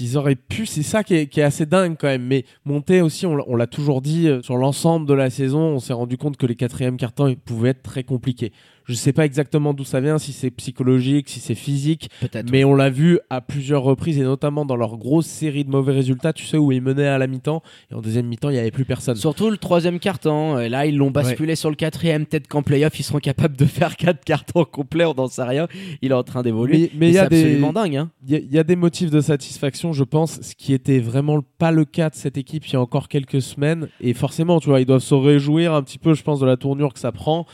ils, 0.00 0.16
auraient 0.16 0.36
pu. 0.36 0.66
C'est 0.66 0.82
ça 0.82 1.04
qui 1.04 1.14
est, 1.14 1.38
assez 1.38 1.66
dingue 1.66 1.96
quand 1.98 2.08
même. 2.08 2.24
Mais 2.24 2.44
monter 2.64 3.00
aussi, 3.00 3.26
on, 3.26 3.56
l'a- 3.56 3.66
toujours 3.66 4.00
dit 4.00 4.28
euh, 4.28 4.42
sur 4.42 4.56
l'ensemble 4.56 5.06
de 5.06 5.14
la 5.14 5.28
saison, 5.30 5.60
on 5.60 5.80
s'est 5.80 5.92
rendu 5.92 6.16
compte 6.16 6.36
que 6.36 6.46
les 6.46 6.54
quatrièmes 6.54 6.96
cartons 6.96 7.34
pouvaient 7.44 7.70
être 7.70 7.82
très 7.82 8.04
compliqués. 8.04 8.52
Je 8.88 8.94
sais 8.94 9.12
pas 9.12 9.24
exactement 9.24 9.74
d'où 9.74 9.84
ça 9.84 10.00
vient, 10.00 10.16
si 10.18 10.32
c'est 10.32 10.50
psychologique, 10.50 11.28
si 11.28 11.40
c'est 11.40 11.54
physique, 11.56 12.08
Peut-être. 12.20 12.50
mais 12.52 12.62
on 12.64 12.74
l'a 12.74 12.88
vu 12.88 13.18
à 13.30 13.40
plusieurs 13.40 13.82
reprises 13.82 14.18
et 14.18 14.22
notamment 14.22 14.64
dans 14.64 14.76
leur 14.76 14.96
grosse 14.96 15.26
série 15.26 15.64
de 15.64 15.70
mauvais 15.70 15.92
résultats. 15.92 16.32
Tu 16.32 16.44
sais 16.44 16.56
où 16.56 16.70
ils 16.70 16.80
menaient 16.80 17.06
à 17.08 17.18
la 17.18 17.26
mi-temps 17.26 17.62
et 17.90 17.94
en 17.94 18.00
deuxième 18.00 18.26
mi-temps 18.26 18.50
il 18.50 18.56
y 18.56 18.58
avait 18.58 18.70
plus 18.70 18.84
personne. 18.84 19.16
Surtout 19.16 19.50
le 19.50 19.56
troisième 19.56 19.98
carton. 19.98 20.58
Et 20.60 20.68
là, 20.68 20.86
ils 20.86 20.96
l'ont 20.96 21.10
basculé 21.10 21.56
sur 21.56 21.68
le 21.70 21.76
quatrième. 21.76 22.26
Peut-être 22.26 22.46
qu'en 22.46 22.62
playoff, 22.62 22.98
ils 22.98 23.02
seront 23.02 23.18
capables 23.18 23.56
de 23.56 23.64
faire 23.64 23.96
quatre 23.96 24.24
cartons 24.24 24.64
complets. 24.64 25.04
On 25.04 25.14
n'en 25.14 25.26
sait 25.26 25.42
rien. 25.42 25.66
Il 26.02 26.12
est 26.12 26.14
en 26.14 26.22
train 26.22 26.42
d'évoluer. 26.42 26.78
Mais- 26.78 26.90
mais 26.96 27.06
Et 27.06 27.10
il 27.10 27.14
y 27.14 27.18
a 27.18 27.24
c'est 27.24 27.28
des- 27.30 27.40
absolument 27.42 27.72
dingue. 27.72 27.96
Hein. 27.96 28.10
Il 28.26 28.30
y, 28.32 28.36
a- 28.36 28.38
il 28.38 28.52
y 28.52 28.58
a 28.58 28.64
des 28.64 28.76
motifs 28.76 29.10
de 29.10 29.20
satisfaction, 29.20 29.92
je 29.92 30.04
pense, 30.04 30.40
ce 30.42 30.54
qui 30.54 30.72
était 30.72 31.00
vraiment 31.00 31.40
pas 31.58 31.72
le 31.72 31.84
cas 31.84 32.10
de 32.10 32.14
cette 32.14 32.38
équipe 32.38 32.64
il 32.66 32.72
y 32.74 32.76
a 32.76 32.80
encore 32.80 33.08
quelques 33.08 33.42
semaines. 33.42 33.88
Et 34.00 34.14
forcément, 34.14 34.60
tu 34.60 34.68
vois, 34.68 34.80
ils 34.80 34.86
doivent 34.86 35.00
se 35.02 35.14
réjouir 35.14 35.74
un 35.74 35.82
petit 35.82 35.98
peu, 35.98 36.14
je 36.14 36.22
pense, 36.22 36.38
de 36.38 36.46
la 36.46 36.56
tournure 36.56 36.92
que 36.94 37.00
ça 37.00 37.10
prend. 37.10 37.46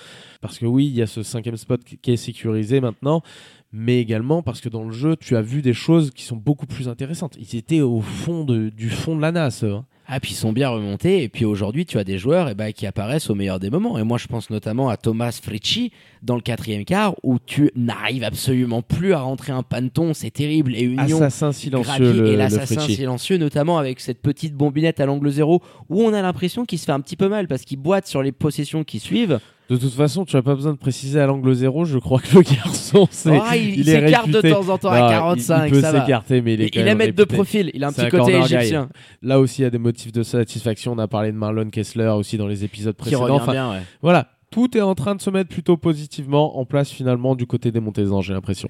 Parce 0.43 0.59
que 0.59 0.67
oui, 0.67 0.87
il 0.87 0.95
y 0.95 1.01
a 1.01 1.07
ce 1.07 1.23
cinquième 1.23 1.57
spot 1.57 1.81
qui 1.85 2.13
est 2.13 2.17
sécurisé 2.19 2.81
maintenant. 2.83 3.23
Mais 3.73 3.99
également 4.01 4.43
parce 4.43 4.61
que 4.61 4.69
dans 4.69 4.85
le 4.85 4.93
jeu, 4.93 5.17
tu 5.17 5.35
as 5.35 5.41
vu 5.41 5.63
des 5.63 5.73
choses 5.73 6.11
qui 6.11 6.25
sont 6.25 6.37
beaucoup 6.37 6.67
plus 6.67 6.91
intéressantes. 6.91 7.39
Ils 7.41 7.57
étaient 7.57 7.81
au 7.81 8.03
fond 8.03 8.45
de- 8.45 8.69
du 8.69 8.91
fond 8.91 9.17
de 9.17 9.23
la 9.23 9.33
eux, 9.33 9.73
hein. 9.73 9.87
Ah, 10.07 10.21
puis 10.21 10.33
ils 10.33 10.37
sont 10.37 10.53
bien 10.53 10.69
remontés. 10.69 11.23
Et 11.23 11.29
puis 11.31 11.47
aujourd'hui, 11.47 11.87
tu 11.87 11.97
as 11.97 12.05
des 12.05 12.19
joueurs 12.19 12.51
eh 12.51 12.55
ben, 12.55 12.73
qui 12.73 12.87
apparaissent 12.87 13.31
au 13.31 13.35
meilleur 13.35 13.61
des 13.61 13.71
moments. 13.71 13.99
Et 13.99 14.03
moi, 14.03 14.19
je 14.19 14.27
pense 14.27 14.51
notamment 14.51 14.91
à 14.91 14.99
Thomas 14.99 15.39
Fricci 15.43 15.91
dans 16.23 16.35
le 16.35 16.43
quatrième 16.43 16.85
quart 16.85 17.15
où 17.23 17.39
tu 17.39 17.71
n'arrives 17.77 18.25
absolument 18.25 18.83
plus 18.83 19.15
à 19.15 19.21
rentrer 19.21 19.53
un 19.53 19.63
panton. 19.63 20.13
C'est 20.13 20.31
terrible. 20.33 20.75
Et 20.75 20.83
Union. 20.83 21.17
Assassin 21.23 21.53
silencieux, 21.53 22.13
le, 22.13 22.27
et 22.27 22.37
l'assassin 22.37 22.81
silencieux, 22.81 23.39
notamment 23.39 23.79
avec 23.79 24.01
cette 24.01 24.21
petite 24.21 24.55
bombinette 24.55 25.01
à 25.01 25.07
l'angle 25.07 25.31
zéro 25.31 25.63
où 25.89 26.03
on 26.03 26.13
a 26.13 26.21
l'impression 26.21 26.67
qu'il 26.67 26.79
se 26.79 26.85
fait 26.85 26.93
un 26.93 27.01
petit 27.01 27.17
peu 27.17 27.29
mal 27.29 27.47
parce 27.49 27.63
qu'il 27.63 27.79
boite 27.79 28.07
sur 28.07 28.23
les 28.23 28.33
possessions 28.33 28.85
qui 28.85 28.99
suivent. 28.99 29.41
De 29.73 29.79
toute 29.79 29.95
façon, 29.95 30.27
tu 30.27 30.37
n'as 30.37 30.43
pas 30.43 30.55
besoin 30.55 30.73
de 30.73 30.77
préciser 30.77 31.19
à 31.19 31.25
l'angle 31.25 31.55
zéro. 31.55 31.87
Je 31.87 31.97
crois 31.97 32.21
que 32.21 32.37
le 32.37 32.43
garçon, 32.43 33.09
c'est. 33.11 33.31
Ah, 33.43 33.57
il 33.57 33.83
s'écarte 33.87 34.29
de 34.29 34.43
temps 34.43 34.69
en 34.69 34.77
temps 34.77 34.91
à 34.91 34.99
il- 34.99 35.09
45. 35.09 35.65
Il, 35.65 35.73
peut 35.73 35.81
ça 35.81 35.93
va. 35.93 36.03
s'écarter, 36.03 36.43
mais 36.43 36.53
il 36.53 36.61
est 36.61 36.65
Il, 36.67 36.71
quand 36.73 36.81
il 36.81 36.85
même 36.85 37.01
aime 37.01 37.09
être 37.09 37.17
de 37.17 37.25
profil. 37.25 37.71
Il 37.73 37.83
a 37.83 37.89
un 37.89 37.93
petit 37.93 38.05
un 38.05 38.11
côté 38.11 38.37
égyptien 38.37 38.91
Là 39.23 39.41
aussi, 39.41 39.63
il 39.63 39.65
y 39.65 39.67
a 39.67 39.71
des 39.71 39.79
motifs 39.79 40.13
de 40.13 40.23
satisfaction. 40.23 40.93
On 40.93 40.99
a 40.99 41.09
parlé 41.09 41.33
de 41.33 41.39
Marlon 41.39 41.71
Kessler 41.71 42.09
aussi 42.09 42.37
dans 42.37 42.49
les 42.49 42.65
épisodes 42.65 42.95
précédents. 42.95 43.31
Enfin, 43.31 43.53
bien. 43.53 43.71
ouais. 43.71 43.81
voilà, 44.03 44.29
tout 44.51 44.77
est 44.77 44.83
en 44.83 44.95
train 44.95 45.15
de 45.15 45.23
se 45.23 45.31
mettre 45.31 45.49
plutôt 45.49 45.79
positivement 45.79 46.59
en 46.59 46.67
place 46.67 46.91
finalement 46.91 47.35
du 47.35 47.47
côté 47.47 47.73
des 47.73 47.81
Montezans, 47.81 48.21
j'ai 48.21 48.35
l'impression. 48.35 48.69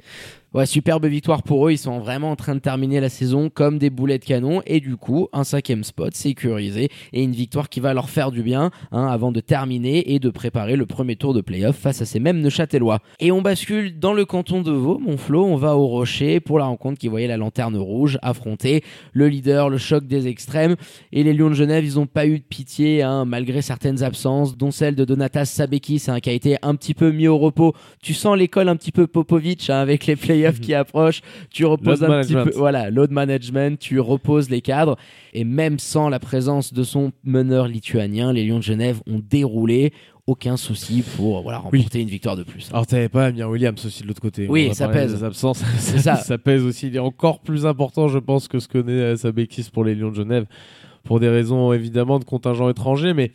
Ouais, 0.55 0.67
superbe 0.67 1.07
victoire 1.07 1.43
pour 1.43 1.67
eux. 1.67 1.73
Ils 1.73 1.79
sont 1.79 1.99
vraiment 1.99 2.31
en 2.31 2.37
train 2.37 2.55
de 2.55 2.61
terminer 2.61 3.01
la 3.01 3.09
saison 3.09 3.49
comme 3.49 3.79
des 3.79 3.89
boulets 3.89 4.19
de 4.19 4.25
canon. 4.27 4.61
Et 4.67 4.81
du 4.81 4.99
coup, 4.99 5.29
un 5.33 5.45
cinquième 5.45 5.83
spot 5.83 6.15
sécurisé 6.15 6.91
et 7.15 7.23
une 7.23 7.33
victoire 7.33 7.71
qui 7.71 7.81
va 7.81 7.95
leur 7.95 8.11
faire 8.11 8.31
du 8.31 8.43
bien 8.43 8.71
hein, 8.91 9.07
avant 9.07 9.33
de 9.33 9.41
terminer 9.41 10.13
et 10.13 10.19
de 10.19 10.29
préparer 10.29 10.77
le 10.77 10.85
premier 10.85 11.17
tour 11.17 11.33
de 11.33 11.41
playoff 11.41 11.77
face 11.77 12.03
à 12.03 12.05
ces 12.05 12.21
mêmes 12.21 12.43
Neuchâtelois. 12.43 12.99
Et 13.19 13.33
on 13.33 13.41
bascule 13.41 13.99
dans 13.99 14.13
le 14.13 14.27
canton 14.27 14.61
de 14.61 14.73
Vaud, 14.73 14.99
mon 14.99 15.17
Flo. 15.17 15.43
On 15.43 15.57
va 15.57 15.75
au 15.75 15.87
Rocher 15.87 16.39
pour 16.41 16.59
la 16.59 16.67
rencontre 16.67 16.99
qui 16.99 17.09
voyait 17.09 17.29
la 17.29 17.39
lanterne 17.39 17.79
rouge 17.79 18.19
affronter 18.21 18.85
le 19.15 19.29
leader, 19.29 19.71
le 19.71 19.79
choc 19.79 20.07
des 20.07 20.29
extrêmes. 20.29 20.77
Et 21.13 21.25
les 21.25 21.33
Lions 21.33 21.49
de 21.49 21.55
Genève, 21.55 21.83
ils 21.83 21.95
n'ont 21.95 22.07
pas 22.07 22.27
eu 22.27 22.41
de 22.41 22.45
pitié 22.45 23.01
hein, 23.01 23.25
malgré 23.25 23.63
certaines 23.63 24.03
absences, 24.03 24.59
dont 24.59 24.71
celle 24.71 24.97
de 24.97 25.07
Donatas 25.07 25.47
Sabekis 25.47 26.05
hein, 26.09 26.21
qui 26.21 26.29
a 26.29 26.35
été 26.35 26.59
un 26.61 26.75
petit 26.75 26.93
peu 26.93 27.11
mis 27.11 27.27
au 27.27 27.39
repos. 27.39 27.73
Tu 28.03 28.13
sens 28.13 28.37
l'école 28.37 28.69
un 28.69 28.77
petit 28.77 28.93
peu 28.93 29.07
Popovic 29.07 29.71
hein, 29.71 29.79
avec 29.79 30.05
les 30.05 30.17
playoffs 30.43 30.61
qui 30.61 30.75
approchent. 30.75 31.23
Tu 31.51 31.65
reposes 31.65 32.01
Load 32.01 32.11
un 32.11 32.23
petit 32.23 32.33
management. 32.33 32.53
peu, 32.53 32.59
voilà, 32.59 32.91
load 32.91 33.11
management. 33.11 33.79
Tu 33.79 34.01
reposes 34.01 34.51
les 34.51 34.61
cadres. 34.61 34.97
Et 35.33 35.45
même 35.45 35.79
sans 35.79 36.09
la 36.09 36.19
présence 36.19 36.73
de 36.73 36.83
son 36.83 37.13
meneur 37.25 37.69
lituanien, 37.69 38.33
les 38.33 38.45
Lions 38.45 38.59
de 38.59 38.65
Genève 38.65 39.01
ont 39.07 39.21
déroulé. 39.29 39.93
Aucun 40.29 40.57
souci 40.57 41.03
pour 41.17 41.43
voilà, 41.43 41.59
remporter 41.59 42.01
une 42.01 42.09
victoire 42.09 42.37
de 42.37 42.45
plus. 42.45 42.71
Alors 42.71 42.87
t'avais 42.87 43.09
pas 43.09 43.27
Amir 43.27 43.51
Williams 43.51 43.85
aussi 43.85 44.05
de 44.05 44.09
l'autre 44.09 44.21
côté. 44.21 44.47
Oui, 44.49 44.73
ça 44.73 44.87
pèse. 44.87 45.25
Absences, 45.25 45.59
ça 45.79 46.39
pèse 46.39 46.63
aussi. 46.63 46.87
Il 46.87 46.95
est 46.95 47.01
encore 47.01 47.41
plus 47.41 47.67
important, 47.67 48.07
je 48.07 48.21
pense, 48.21 48.47
que 48.47 48.61
ce 48.61 48.69
que 48.69 48.79
n'est 48.79 48.93
euh, 48.93 49.17
Sabekis 49.17 49.69
pour 49.73 49.83
les 49.83 49.97
Lions 49.97 50.11
de 50.11 50.15
Genève, 50.15 50.47
pour 51.05 51.21
des 51.21 51.29
raisons 51.29 51.73
évidemment 51.73 52.19
de 52.19 52.25
contingent 52.25 52.69
étranger, 52.69 53.15
mais 53.15 53.33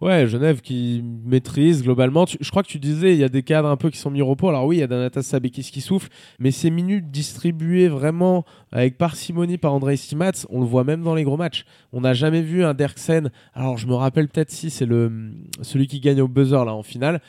ouais, 0.00 0.26
Genève 0.26 0.60
qui 0.60 1.02
maîtrise 1.24 1.82
globalement. 1.82 2.26
Je 2.26 2.50
crois 2.50 2.62
que 2.62 2.68
tu 2.68 2.78
disais, 2.78 3.14
il 3.14 3.18
y 3.18 3.24
a 3.24 3.28
des 3.28 3.42
cadres 3.42 3.68
un 3.68 3.76
peu 3.76 3.90
qui 3.90 3.98
sont 3.98 4.10
mis 4.10 4.22
au 4.22 4.26
repos. 4.26 4.48
Alors 4.48 4.66
oui, 4.66 4.76
il 4.76 4.80
y 4.80 4.82
a 4.82 4.86
Donatas 4.86 5.22
Sabekis 5.22 5.70
qui 5.70 5.80
souffle, 5.80 6.08
mais 6.38 6.50
ces 6.50 6.70
minutes 6.70 7.10
distribuées 7.10 7.88
vraiment 7.88 8.44
avec 8.72 8.98
parcimonie 8.98 9.58
par 9.58 9.72
André 9.72 9.96
Stimats, 9.96 10.46
on 10.50 10.60
le 10.60 10.66
voit 10.66 10.84
même 10.84 11.02
dans 11.02 11.14
les 11.14 11.24
gros 11.24 11.36
matchs. 11.36 11.64
On 11.92 12.02
n'a 12.02 12.14
jamais 12.14 12.42
vu 12.42 12.64
un 12.64 12.74
Derksen. 12.74 13.30
Alors 13.54 13.78
je 13.78 13.86
me 13.86 13.94
rappelle 13.94 14.28
peut-être 14.28 14.50
si 14.50 14.70
c'est 14.70 14.86
celui 15.62 15.86
qui 15.86 16.00
gagne 16.00 16.20
au 16.20 16.28
buzzer 16.28 16.64
là 16.64 16.74
en 16.74 16.82
finale. 16.82 17.20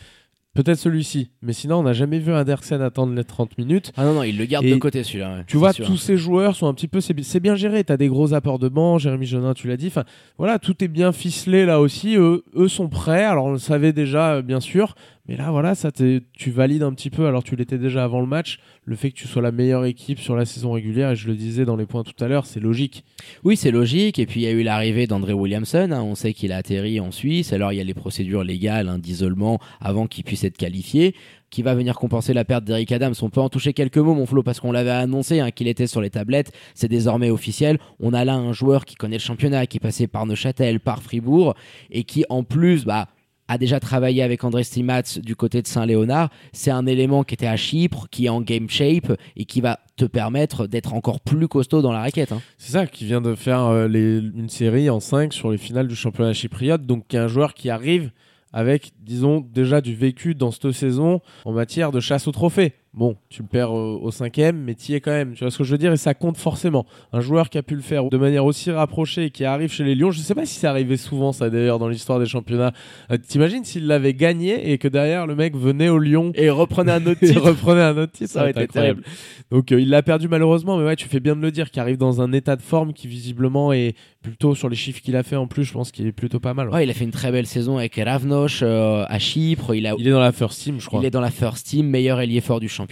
Peut-être 0.57 0.79
celui-ci, 0.79 1.29
mais 1.43 1.53
sinon 1.53 1.77
on 1.77 1.83
n'a 1.83 1.93
jamais 1.93 2.17
vu 2.17 2.33
un 2.33 2.43
Derksen 2.43 2.81
attendre 2.81 3.13
les 3.13 3.23
30 3.23 3.59
minutes. 3.59 3.91
Ah 3.95 4.05
non, 4.05 4.15
non, 4.15 4.23
il 4.23 4.37
le 4.39 4.45
garde 4.45 4.65
Et 4.65 4.71
de 4.71 4.77
côté 4.77 5.03
celui-là. 5.03 5.35
ouais, 5.35 5.43
Tu 5.45 5.55
vois, 5.55 5.71
sûr. 5.71 5.85
tous 5.85 5.97
ces 5.97 6.17
joueurs 6.17 6.55
sont 6.55 6.67
un 6.67 6.73
petit 6.73 6.87
peu. 6.87 6.99
C'est 6.99 7.13
bi- 7.13 7.23
c'est 7.23 7.39
bien 7.39 7.55
géré. 7.55 7.83
Tu 7.83 7.93
as 7.93 7.97
des 7.97 8.07
gros 8.07 8.33
apports 8.33 8.57
de 8.57 8.67
banc. 8.67 8.97
Jérémy 8.97 9.27
Jonin, 9.27 9.53
tu 9.53 9.67
l'as 9.67 9.77
dit. 9.77 9.87
Enfin, 9.87 10.03
voilà, 10.39 10.57
tout 10.57 10.83
est 10.83 10.87
bien 10.87 11.11
ficelé 11.11 11.67
là 11.67 11.79
aussi. 11.79 12.15
Eux, 12.15 12.43
eux 12.55 12.67
sont 12.67 12.89
prêts. 12.89 13.23
Alors, 13.23 13.45
on 13.45 13.51
le 13.51 13.59
savait 13.59 13.93
déjà, 13.93 14.33
euh, 14.37 14.41
bien 14.41 14.59
sûr. 14.59 14.95
Mais 15.27 15.35
là, 15.35 15.51
voilà, 15.51 15.75
ça 15.75 15.91
tu 15.91 16.51
valides 16.51 16.83
un 16.83 16.93
petit 16.93 17.09
peu, 17.09 17.27
alors 17.27 17.43
tu 17.43 17.55
l'étais 17.55 17.77
déjà 17.77 18.03
avant 18.03 18.21
le 18.21 18.27
match, 18.27 18.59
le 18.85 18.95
fait 18.95 19.11
que 19.11 19.15
tu 19.15 19.27
sois 19.27 19.41
la 19.41 19.51
meilleure 19.51 19.83
équipe 19.83 20.19
sur 20.19 20.35
la 20.35 20.45
saison 20.45 20.71
régulière, 20.71 21.11
et 21.11 21.15
je 21.17 21.27
le 21.27 21.35
disais 21.35 21.65
dans 21.65 21.75
les 21.75 21.85
points 21.85 22.03
tout 22.03 22.23
à 22.23 22.27
l'heure, 22.27 22.45
c'est 22.45 22.61
logique. 22.61 23.03
Oui, 23.43 23.57
c'est 23.57 23.71
logique. 23.71 24.19
Et 24.19 24.25
puis 24.25 24.41
il 24.41 24.43
y 24.43 24.47
a 24.47 24.51
eu 24.51 24.63
l'arrivée 24.63 25.05
d'André 25.05 25.33
Williamson. 25.33 25.89
hein. 25.91 26.01
On 26.01 26.15
sait 26.15 26.33
qu'il 26.33 26.51
a 26.53 26.57
atterri 26.57 26.99
en 26.99 27.11
Suisse. 27.11 27.51
Alors 27.51 27.73
il 27.73 27.77
y 27.77 27.81
a 27.81 27.83
les 27.83 27.93
procédures 27.93 28.43
légales 28.43 28.87
hein, 28.87 28.99
d'isolement 28.99 29.59
avant 29.81 30.07
qu'il 30.07 30.23
puisse 30.23 30.43
être 30.43 30.57
qualifié. 30.57 31.13
Qui 31.49 31.61
va 31.61 31.75
venir 31.75 31.95
compenser 31.95 32.33
la 32.33 32.43
perte 32.43 32.65
d'Eric 32.65 32.91
Adams? 32.91 33.13
On 33.21 33.29
peut 33.29 33.39
en 33.39 33.47
toucher 33.47 33.71
quelques 33.71 33.97
mots, 33.97 34.13
mon 34.13 34.25
Flo, 34.25 34.43
parce 34.43 34.59
qu'on 34.59 34.73
l'avait 34.73 34.89
annoncé 34.89 35.39
hein, 35.39 35.51
qu'il 35.51 35.69
était 35.69 35.87
sur 35.87 36.01
les 36.01 36.09
tablettes. 36.09 36.51
C'est 36.73 36.89
désormais 36.89 37.29
officiel. 37.29 37.77
On 38.01 38.13
a 38.13 38.25
là 38.25 38.35
un 38.35 38.51
joueur 38.51 38.83
qui 38.83 38.95
connaît 38.95 39.15
le 39.15 39.21
championnat, 39.21 39.65
qui 39.65 39.77
est 39.77 39.81
passé 39.81 40.07
par 40.07 40.25
Neuchâtel, 40.25 40.81
par 40.81 41.01
Fribourg, 41.01 41.53
et 41.89 42.03
qui 42.03 42.25
en 42.27 42.43
plus, 42.43 42.83
bah, 42.83 43.07
a 43.47 43.57
déjà 43.57 43.79
travaillé 43.79 44.21
avec 44.23 44.43
André 44.43 44.63
Stimats 44.63 45.19
du 45.21 45.35
côté 45.35 45.61
de 45.61 45.67
Saint-Léonard. 45.67 46.29
C'est 46.51 46.71
un 46.71 46.85
élément 46.85 47.23
qui 47.23 47.33
était 47.33 47.47
à 47.47 47.55
Chypre, 47.55 48.07
qui 48.09 48.25
est 48.25 48.29
en 48.29 48.41
game 48.41 48.69
shape 48.69 49.13
et 49.35 49.45
qui 49.45 49.61
va 49.61 49.79
te 49.95 50.05
permettre 50.05 50.67
d'être 50.67 50.93
encore 50.93 51.19
plus 51.19 51.47
costaud 51.47 51.81
dans 51.81 51.91
la 51.91 52.01
raquette. 52.01 52.31
hein. 52.31 52.41
C'est 52.57 52.73
ça, 52.73 52.87
qui 52.87 53.05
vient 53.05 53.21
de 53.21 53.35
faire 53.35 53.65
euh, 53.65 53.87
une 53.87 54.49
série 54.49 54.89
en 54.89 54.99
5 54.99 55.33
sur 55.33 55.51
les 55.51 55.57
finales 55.57 55.87
du 55.87 55.95
championnat 55.95 56.33
chypriote, 56.33 56.85
donc 56.85 57.07
qui 57.07 57.15
est 57.15 57.19
un 57.19 57.27
joueur 57.27 57.53
qui 57.53 57.69
arrive 57.69 58.11
avec, 58.53 58.91
disons, 59.01 59.39
déjà 59.41 59.81
du 59.81 59.93
vécu 59.95 60.33
dans 60.33 60.51
cette 60.51 60.71
saison 60.71 61.21
en 61.45 61.51
matière 61.51 61.91
de 61.91 61.99
chasse 61.99 62.27
au 62.27 62.31
trophée. 62.31 62.73
Bon, 62.97 63.15
tu 63.29 63.43
le 63.43 63.47
perds 63.47 63.71
au, 63.71 63.99
au 64.01 64.09
cinquième, 64.09 64.57
mais 64.57 64.73
tu 64.73 64.91
y 64.91 64.95
es 64.95 65.01
quand 65.01 65.11
même. 65.11 65.33
Tu 65.33 65.43
vois 65.43 65.51
ce 65.51 65.57
que 65.59 65.63
je 65.63 65.71
veux 65.71 65.77
dire 65.77 65.93
Et 65.93 65.97
ça 65.97 66.15
compte 66.15 66.35
forcément. 66.37 66.85
Un 67.13 67.21
joueur 67.21 67.49
qui 67.51 67.59
a 67.59 67.63
pu 67.63 67.75
le 67.75 67.81
faire 67.81 68.09
de 68.09 68.17
manière 68.17 68.43
aussi 68.43 68.71
rapprochée 68.71 69.25
et 69.25 69.29
qui 69.29 69.45
arrive 69.45 69.71
chez 69.71 69.83
les 69.83 69.93
Lions, 69.93 70.09
je 70.09 70.19
sais 70.19 70.33
pas 70.33 70.45
si 70.47 70.55
c'est 70.55 70.65
arrivé 70.67 70.97
souvent 70.97 71.31
ça 71.31 71.49
d'ailleurs 71.51 71.77
dans 71.77 71.89
l'histoire 71.89 72.19
des 72.19 72.25
championnats. 72.25 72.73
Euh, 73.11 73.17
T'imagines 73.17 73.63
s'il 73.63 73.85
l'avait 73.85 74.15
gagné 74.15 74.71
et 74.71 74.79
que 74.79 74.87
derrière 74.87 75.27
le 75.27 75.35
mec 75.35 75.55
venait 75.55 75.89
au 75.89 75.99
Lyon 75.99 76.31
Et 76.33 76.49
reprenez 76.49 76.91
un 76.91 77.05
autre 77.05 77.19
titre. 77.25 77.39
reprenait 77.41 77.81
un 77.83 77.97
autre 77.97 78.13
titre, 78.13 78.31
Ça 78.31 78.41
aurait 78.41 78.51
été 78.51 78.61
incroyable. 78.61 79.03
Donc 79.51 79.71
euh, 79.71 79.79
il 79.79 79.89
l'a 79.89 80.01
perdu 80.01 80.27
malheureusement, 80.27 80.77
mais 80.77 80.85
ouais, 80.85 80.95
tu 80.95 81.07
fais 81.07 81.19
bien 81.19 81.35
de 81.35 81.41
le 81.41 81.51
dire, 81.51 81.69
qui 81.69 81.79
arrive 81.79 81.97
dans 81.97 82.19
un 82.21 82.33
état 82.33 82.55
de 82.55 82.63
forme 82.63 82.93
qui 82.93 83.07
visiblement 83.07 83.73
est 83.73 83.93
plutôt 84.23 84.55
sur 84.55 84.69
les 84.69 84.75
chiffres 84.75 85.01
qu'il 85.01 85.15
a 85.15 85.21
fait 85.23 85.35
en 85.35 85.45
plus, 85.47 85.63
je 85.63 85.73
pense 85.73 85.91
qu'il 85.91 86.07
est 86.07 86.11
plutôt 86.11 86.39
pas 86.39 86.53
mal. 86.55 86.67
ouais. 86.69 86.73
Ouais, 86.77 86.83
il 86.83 86.89
a 86.89 86.93
fait 86.93 87.05
une 87.05 87.11
très 87.11 87.31
belle 87.31 87.45
saison 87.47 87.77
avec 87.77 87.95
Ravnoch 87.95 88.61
euh, 88.63 89.05
à 89.07 89.19
Chypre. 89.19 89.73
Il, 89.75 89.85
a, 89.87 89.93
Il 89.97 90.07
est 90.07 90.11
dans 90.11 90.19
la 90.19 90.31
first 90.31 90.61
team, 90.61 90.79
je 90.79 90.87
crois. 90.87 90.99
il 91.01 91.05
est 91.05 91.11
dans 91.11 91.21
la 91.21 91.31
first 91.31 91.67
team, 91.67 91.87
meilleur 91.87 92.19
ailier 92.19 92.41
fort 92.41 92.59
du 92.59 92.67
championnat. 92.67 92.86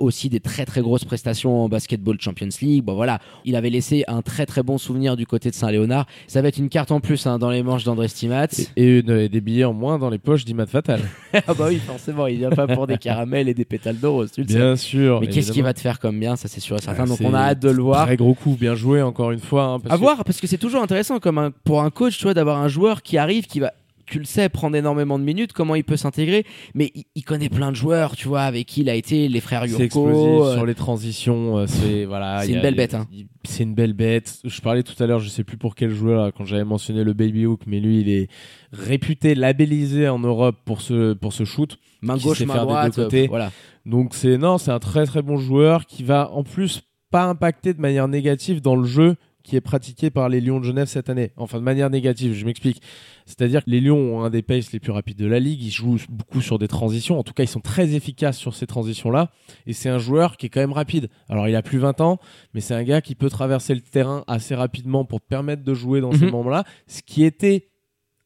Aussi 0.00 0.28
des 0.28 0.40
très 0.40 0.64
très 0.64 0.80
grosses 0.80 1.04
prestations 1.04 1.64
en 1.64 1.68
basketball 1.68 2.16
Champions 2.20 2.48
League. 2.60 2.84
Bon 2.84 2.94
voilà, 2.94 3.18
il 3.44 3.56
avait 3.56 3.70
laissé 3.70 4.04
un 4.08 4.22
très 4.22 4.46
très 4.46 4.62
bon 4.62 4.78
souvenir 4.78 5.16
du 5.16 5.26
côté 5.26 5.50
de 5.50 5.54
Saint-Léonard. 5.54 6.06
Ça 6.26 6.40
va 6.42 6.48
être 6.48 6.58
une 6.58 6.68
carte 6.68 6.90
en 6.92 7.00
plus 7.00 7.26
hein, 7.26 7.38
dans 7.38 7.50
les 7.50 7.62
manches 7.62 7.84
d'André 7.84 8.08
Stimats. 8.08 8.46
Et, 8.76 9.00
une- 9.00 9.10
et 9.10 9.28
des 9.28 9.40
billets 9.40 9.64
en 9.64 9.72
moins 9.72 9.98
dans 9.98 10.10
les 10.10 10.18
poches 10.18 10.44
d'Imad 10.44 10.68
Fatal. 10.68 11.00
ah 11.34 11.54
bah 11.54 11.66
oui, 11.68 11.76
forcément, 11.78 12.26
il 12.26 12.38
vient 12.38 12.50
pas 12.50 12.66
pour 12.66 12.86
des 12.86 12.98
caramels 12.98 13.48
et 13.48 13.54
des 13.54 13.64
pétales 13.64 13.96
sais. 14.32 14.42
Bien 14.44 14.76
sûr. 14.76 15.20
Mais 15.20 15.26
qu'est-ce 15.28 15.52
qu'il 15.52 15.62
va 15.62 15.74
te 15.74 15.80
faire 15.80 15.98
comme 15.98 16.18
bien, 16.18 16.36
ça 16.36 16.48
c'est 16.48 16.60
sûr 16.60 16.76
et 16.76 16.80
certain. 16.80 17.02
Ah, 17.04 17.06
Donc 17.06 17.18
on 17.22 17.34
a 17.34 17.40
hâte 17.40 17.60
de 17.60 17.70
le 17.70 17.82
voir. 17.82 18.06
Très 18.06 18.16
gros 18.16 18.34
coup, 18.34 18.56
bien 18.58 18.74
joué 18.74 19.02
encore 19.02 19.30
une 19.32 19.40
fois. 19.40 19.64
hein, 19.64 19.80
parce 19.80 19.94
À 19.94 19.96
que- 19.96 20.02
voir, 20.02 20.24
parce 20.24 20.40
que 20.40 20.46
c'est 20.46 20.58
toujours 20.58 20.82
intéressant 20.82 21.18
comme 21.18 21.38
un- 21.38 21.50
pour 21.64 21.82
un 21.82 21.90
coach, 21.90 22.16
tu 22.18 22.24
vois, 22.24 22.34
d'avoir 22.34 22.58
un 22.58 22.68
joueur 22.68 23.02
qui 23.02 23.18
arrive, 23.18 23.46
qui 23.46 23.60
va, 23.60 23.72
tu 24.06 24.18
le 24.18 24.24
sais, 24.24 24.48
prendre 24.48 24.76
énormément 24.76 25.18
de 25.18 25.24
minutes, 25.24 25.52
comment 25.52 25.74
il 25.74 25.84
peut 25.84 25.96
s'intégrer, 25.96 26.44
mais 26.74 26.90
il, 26.94 27.04
il 27.14 27.22
connaît 27.24 27.48
plein 27.48 27.70
de 27.70 27.76
joueurs, 27.76 28.16
tu 28.16 28.28
vois, 28.28 28.42
avec 28.42 28.66
qui 28.66 28.80
il 28.82 28.88
a 28.90 28.94
été, 28.94 29.28
les 29.28 29.40
frères 29.40 29.62
C'est 29.62 29.70
Yurko. 29.70 29.82
explosif 29.84 30.40
euh, 30.42 30.54
sur 30.54 30.66
les 30.66 30.74
transitions. 30.74 31.58
euh, 31.58 31.66
C'est 31.66 32.04
voilà. 32.04 32.42
C'est 32.42 32.52
une 32.52 32.58
a- 32.58 32.62
belle 32.62 32.74
bête, 32.74 32.94
hein. 32.94 33.06
C'est 33.44 33.62
une 33.64 33.74
belle 33.74 33.92
bête. 33.92 34.38
Je 34.44 34.60
parlais 34.60 34.82
tout 34.82 35.00
à 35.02 35.06
l'heure, 35.06 35.18
je 35.20 35.28
sais 35.28 35.44
plus 35.44 35.56
pour 35.56 35.74
quel 35.74 35.90
joueur 35.90 36.24
là, 36.26 36.32
quand 36.36 36.44
j'avais 36.44 36.64
mentionné 36.64 37.04
le 37.04 37.12
baby 37.12 37.46
hook, 37.46 37.60
mais 37.66 37.80
lui 37.80 38.00
il 38.00 38.08
est 38.08 38.28
réputé 38.72 39.34
labellisé 39.34 40.08
en 40.08 40.18
Europe 40.18 40.56
pour 40.64 40.80
ce 40.80 41.12
pour 41.14 41.32
ce 41.32 41.44
shoot. 41.44 41.78
main 42.02 42.16
gauche, 42.16 42.40
main 42.42 42.54
faire 42.54 42.62
des 42.66 42.68
deux 42.90 42.90
droite, 42.90 42.98
euh, 43.14 43.26
voilà. 43.28 43.50
Donc 43.86 44.14
c'est 44.14 44.38
non, 44.38 44.58
c'est 44.58 44.70
un 44.70 44.78
très 44.78 45.06
très 45.06 45.22
bon 45.22 45.36
joueur 45.36 45.86
qui 45.86 46.02
va 46.04 46.30
en 46.32 46.42
plus 46.44 46.82
pas 47.10 47.24
impacter 47.24 47.74
de 47.74 47.80
manière 47.80 48.08
négative 48.08 48.60
dans 48.62 48.76
le 48.76 48.84
jeu 48.84 49.16
qui 49.42 49.56
est 49.56 49.60
pratiqué 49.60 50.10
par 50.10 50.28
les 50.28 50.40
Lions 50.40 50.60
de 50.60 50.64
Genève 50.64 50.86
cette 50.86 51.08
année. 51.10 51.32
Enfin 51.36 51.58
de 51.58 51.62
manière 51.64 51.90
négative, 51.90 52.32
je 52.34 52.44
m'explique. 52.46 52.80
C'est-à-dire 53.26 53.64
que 53.64 53.70
les 53.70 53.80
Lions 53.80 53.96
ont 53.98 54.22
un 54.24 54.30
des 54.30 54.42
paces 54.42 54.72
les 54.72 54.80
plus 54.80 54.92
rapides 54.92 55.18
de 55.18 55.26
la 55.26 55.38
ligue, 55.40 55.62
ils 55.62 55.70
jouent 55.70 55.98
beaucoup 56.08 56.40
sur 56.40 56.58
des 56.58 56.68
transitions, 56.68 57.18
en 57.18 57.22
tout 57.22 57.32
cas 57.34 57.42
ils 57.42 57.48
sont 57.48 57.60
très 57.60 57.94
efficaces 57.94 58.38
sur 58.38 58.54
ces 58.54 58.66
transitions-là, 58.66 59.30
et 59.66 59.72
c'est 59.72 59.88
un 59.88 59.98
joueur 59.98 60.36
qui 60.36 60.46
est 60.46 60.48
quand 60.48 60.60
même 60.60 60.72
rapide. 60.72 61.08
Alors 61.28 61.48
il 61.48 61.54
a 61.56 61.62
plus 61.62 61.78
20 61.78 62.00
ans, 62.00 62.18
mais 62.54 62.60
c'est 62.60 62.74
un 62.74 62.82
gars 62.84 63.00
qui 63.00 63.14
peut 63.14 63.30
traverser 63.30 63.74
le 63.74 63.80
terrain 63.80 64.24
assez 64.26 64.54
rapidement 64.54 65.04
pour 65.04 65.20
permettre 65.20 65.62
de 65.62 65.74
jouer 65.74 66.00
dans 66.00 66.12
ces 66.12 66.24
Mhm. 66.26 66.30
moments-là, 66.32 66.64
ce 66.86 67.02
qui 67.02 67.24
était 67.24 67.68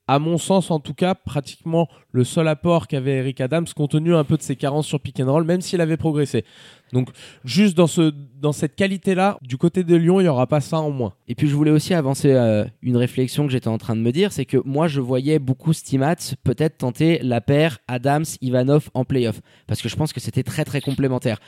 à 0.08 0.20
mon 0.20 0.38
sens 0.38 0.70
en 0.70 0.78
tout 0.78 0.94
cas 0.94 1.16
pratiquement 1.16 1.88
le 2.12 2.23
seul 2.23 2.46
apport 2.46 2.87
qu'avait 2.87 3.16
Eric 3.16 3.40
Adams 3.40 3.66
compte 3.75 3.90
tenu 3.90 4.14
un 4.14 4.23
peu 4.23 4.37
de 4.37 4.42
ses 4.42 4.54
carences 4.54 4.87
sur 4.87 5.00
pick 5.00 5.18
and 5.18 5.30
roll 5.30 5.42
même 5.44 5.61
s'il 5.61 5.80
avait 5.80 5.96
progressé 5.96 6.44
donc 6.93 7.11
juste 7.45 7.76
dans, 7.76 7.87
ce, 7.87 8.12
dans 8.40 8.52
cette 8.52 8.76
qualité 8.76 9.14
là 9.14 9.38
du 9.43 9.57
côté 9.57 9.85
de 9.85 9.97
Lyon 9.97 10.21
il 10.21 10.25
n'y 10.25 10.28
aura 10.28 10.47
pas 10.47 10.61
ça 10.61 10.78
en 10.78 10.90
moins 10.90 11.14
Et 11.28 11.35
puis 11.35 11.49
je 11.49 11.55
voulais 11.55 11.71
aussi 11.71 11.95
avancer 11.95 12.33
euh, 12.33 12.64
une 12.83 12.97
réflexion 12.97 13.47
que 13.47 13.52
j'étais 13.52 13.69
en 13.69 13.78
train 13.78 13.97
de 13.97 14.00
me 14.00 14.12
dire, 14.12 14.33
c'est 14.33 14.45
que 14.45 14.59
moi 14.64 14.88
je 14.88 15.00
voyais 15.00 15.38
beaucoup 15.38 15.73
Stimats 15.73 16.35
peut-être 16.45 16.78
tenter 16.78 17.19
la 17.23 17.40
paire 17.40 17.78
Adams-Ivanov 17.88 18.90
en 18.95 19.05
playoff, 19.05 19.40
parce 19.66 19.83
que 19.83 19.88
je 19.88 19.97
pense 19.97 20.12
que 20.12 20.21
c'était 20.21 20.43
très 20.43 20.64
très 20.64 20.81
complémentaire. 20.81 21.38